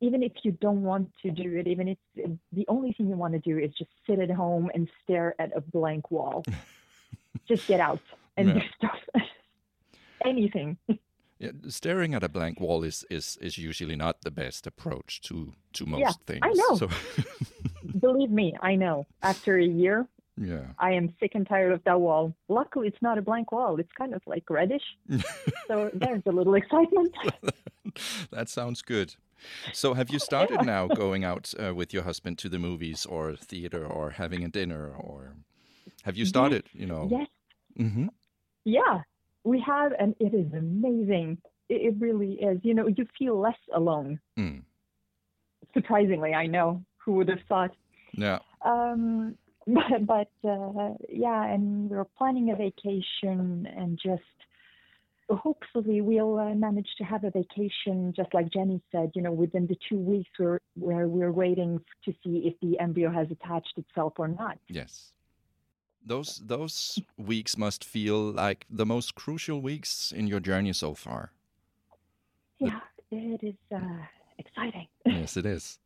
even 0.00 0.22
if 0.22 0.32
you 0.44 0.52
don't 0.52 0.82
want 0.82 1.10
to 1.22 1.30
do 1.30 1.56
it, 1.58 1.66
even 1.66 1.88
if 1.88 1.98
the 2.52 2.66
only 2.68 2.92
thing 2.94 3.08
you 3.08 3.16
want 3.16 3.34
to 3.34 3.38
do 3.40 3.58
is 3.58 3.70
just 3.76 3.90
sit 4.06 4.18
at 4.18 4.30
home 4.30 4.70
and 4.74 4.88
stare 5.02 5.34
at 5.38 5.50
a 5.56 5.60
blank 5.60 6.10
wall, 6.10 6.42
just 7.48 7.66
get 7.66 7.80
out 7.80 8.02
and 8.36 8.48
Yeah. 8.48 8.54
do 8.54 8.60
stuff. 8.76 9.00
Anything. 10.24 10.78
Yeah, 11.38 11.52
staring 11.68 12.14
at 12.14 12.22
a 12.22 12.28
blank 12.28 12.60
wall 12.60 12.84
is, 12.84 13.04
is, 13.10 13.38
is 13.40 13.56
usually 13.58 13.96
not 13.96 14.22
the 14.22 14.30
best 14.30 14.66
approach 14.66 15.20
to, 15.22 15.52
to 15.72 15.86
most 15.86 16.00
Yeah, 16.00 16.12
things. 16.26 16.44
I 16.44 16.52
know. 16.52 16.76
So, 16.78 16.88
Believe 17.98 18.30
me, 18.30 18.54
I 18.62 18.76
know. 18.76 19.06
After 19.22 19.56
a 19.58 19.64
year, 19.64 20.06
yeah. 20.36 20.66
I 20.78 20.92
am 20.92 21.14
sick 21.20 21.32
and 21.34 21.46
tired 21.46 21.72
of 21.72 21.82
that 21.84 22.00
wall. 22.00 22.34
Luckily, 22.48 22.88
it's 22.88 23.02
not 23.02 23.18
a 23.18 23.22
blank 23.22 23.52
wall. 23.52 23.78
It's 23.80 23.92
kind 23.96 24.14
of 24.14 24.22
like 24.26 24.48
reddish. 24.50 24.82
so 25.68 25.90
there's 25.94 26.22
a 26.26 26.32
little 26.32 26.54
excitement. 26.54 27.14
that 28.30 28.48
sounds 28.48 28.82
good. 28.82 29.14
So, 29.72 29.94
have 29.94 30.10
you 30.10 30.18
started 30.18 30.64
now 30.66 30.86
going 31.04 31.24
out 31.24 31.54
uh, 31.58 31.74
with 31.74 31.94
your 31.94 32.02
husband 32.02 32.36
to 32.38 32.48
the 32.48 32.58
movies 32.58 33.06
or 33.06 33.36
theater 33.36 33.86
or 33.86 34.10
having 34.10 34.44
a 34.44 34.48
dinner 34.48 34.92
or 34.94 35.34
have 36.02 36.16
you 36.16 36.24
Yes, 36.24 36.28
started? 36.28 36.64
You 36.72 36.86
know. 36.86 37.08
Yes, 37.10 37.28
Mm-hmm. 37.78 38.08
yeah, 38.64 39.00
we 39.44 39.60
have, 39.60 39.92
and 39.98 40.14
it 40.20 40.34
is 40.34 40.52
amazing. 40.52 41.38
It, 41.70 41.80
it 41.82 41.94
really 41.98 42.32
is. 42.34 42.58
You 42.62 42.74
know, 42.74 42.88
you 42.88 43.06
feel 43.18 43.38
less 43.40 43.56
alone. 43.74 44.20
Mm. 44.38 44.62
Surprisingly, 45.72 46.34
I 46.34 46.46
know. 46.46 46.82
Who 46.98 47.12
would 47.14 47.28
have 47.28 47.38
thought? 47.48 47.70
Yeah. 48.12 48.40
Um, 48.64 49.36
but 50.06 50.06
but 50.06 50.48
uh, 50.48 50.94
yeah, 51.08 51.44
and 51.44 51.90
we're 51.90 52.04
planning 52.16 52.50
a 52.50 52.56
vacation, 52.56 53.68
and 53.76 53.98
just 54.02 54.22
hopefully 55.28 56.00
we'll 56.00 56.38
uh, 56.38 56.54
manage 56.54 56.88
to 56.98 57.04
have 57.04 57.24
a 57.24 57.30
vacation, 57.30 58.12
just 58.16 58.32
like 58.34 58.50
Jenny 58.52 58.80
said. 58.90 59.10
You 59.14 59.22
know, 59.22 59.32
within 59.32 59.66
the 59.66 59.76
two 59.88 59.98
weeks 59.98 60.30
where 60.38 60.60
where 60.74 61.08
we're 61.08 61.32
waiting 61.32 61.80
to 62.04 62.12
see 62.22 62.42
if 62.46 62.54
the 62.60 62.78
embryo 62.78 63.10
has 63.10 63.28
attached 63.30 63.74
itself 63.76 64.14
or 64.18 64.28
not. 64.28 64.58
Yes. 64.68 65.12
Those 66.04 66.40
those 66.44 66.98
weeks 67.18 67.58
must 67.58 67.84
feel 67.84 68.32
like 68.32 68.66
the 68.70 68.86
most 68.86 69.14
crucial 69.14 69.60
weeks 69.60 70.12
in 70.12 70.26
your 70.26 70.40
journey 70.40 70.72
so 70.72 70.94
far. 70.94 71.32
Yeah, 72.58 72.80
it 73.10 73.42
is 73.42 73.54
uh, 73.74 73.80
exciting. 74.38 74.86
yes, 75.06 75.36
it 75.36 75.46
is. 75.46 75.78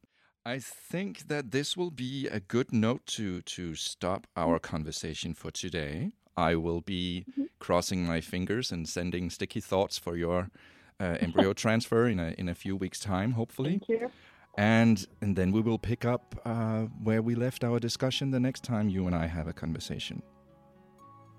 I 0.46 0.59
think 0.59 1.28
that 1.28 1.52
this 1.52 1.74
will 1.74 1.90
be 1.90 2.28
a 2.28 2.38
good 2.38 2.72
note 2.72 3.07
to 3.07 3.40
to 3.42 3.74
stop 3.74 4.26
our 4.37 4.59
conversation 4.59 5.33
for 5.33 5.50
today. 5.50 6.12
I 6.37 6.57
will 6.57 6.83
be 6.83 7.24
crossing 7.61 8.07
my 8.07 8.20
fingers 8.20 8.70
and 8.70 8.87
sending 8.87 9.30
sticky 9.30 9.61
thoughts 9.61 9.96
for 9.96 10.16
your 10.16 10.50
uh, 11.00 11.16
embryo 11.20 11.54
transfer 11.54 12.07
in 12.07 12.20
a 12.20 12.35
in 12.37 12.48
a 12.50 12.54
few 12.54 12.76
weeks' 12.76 13.00
time, 13.00 13.33
hopefully. 13.33 13.78
Thank 13.78 13.88
you. 13.88 14.11
And 14.59 15.07
and 15.22 15.35
then 15.35 15.50
we 15.50 15.62
will 15.62 15.78
pick 15.78 16.04
up 16.04 16.38
uh, 16.44 16.83
where 17.02 17.22
we 17.22 17.35
left 17.35 17.64
our 17.64 17.80
discussion 17.80 18.30
the 18.30 18.40
next 18.40 18.64
time 18.64 18.90
you 18.90 19.07
and 19.07 19.16
I 19.16 19.26
have 19.26 19.48
a 19.48 19.54
conversation. 19.54 20.22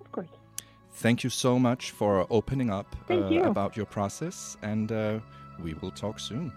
Of 0.02 0.12
course. 0.12 0.30
Thank 0.94 1.24
you 1.24 1.30
so 1.30 1.60
much 1.60 1.92
for 1.92 2.26
opening 2.30 2.72
up 2.72 2.96
uh, 3.10 3.28
you. 3.30 3.44
about 3.44 3.78
your 3.78 3.86
process, 3.86 4.58
and 4.64 4.92
uh, 4.92 5.20
we 5.62 5.76
will 5.76 5.92
talk 5.92 6.20
soon. 6.20 6.52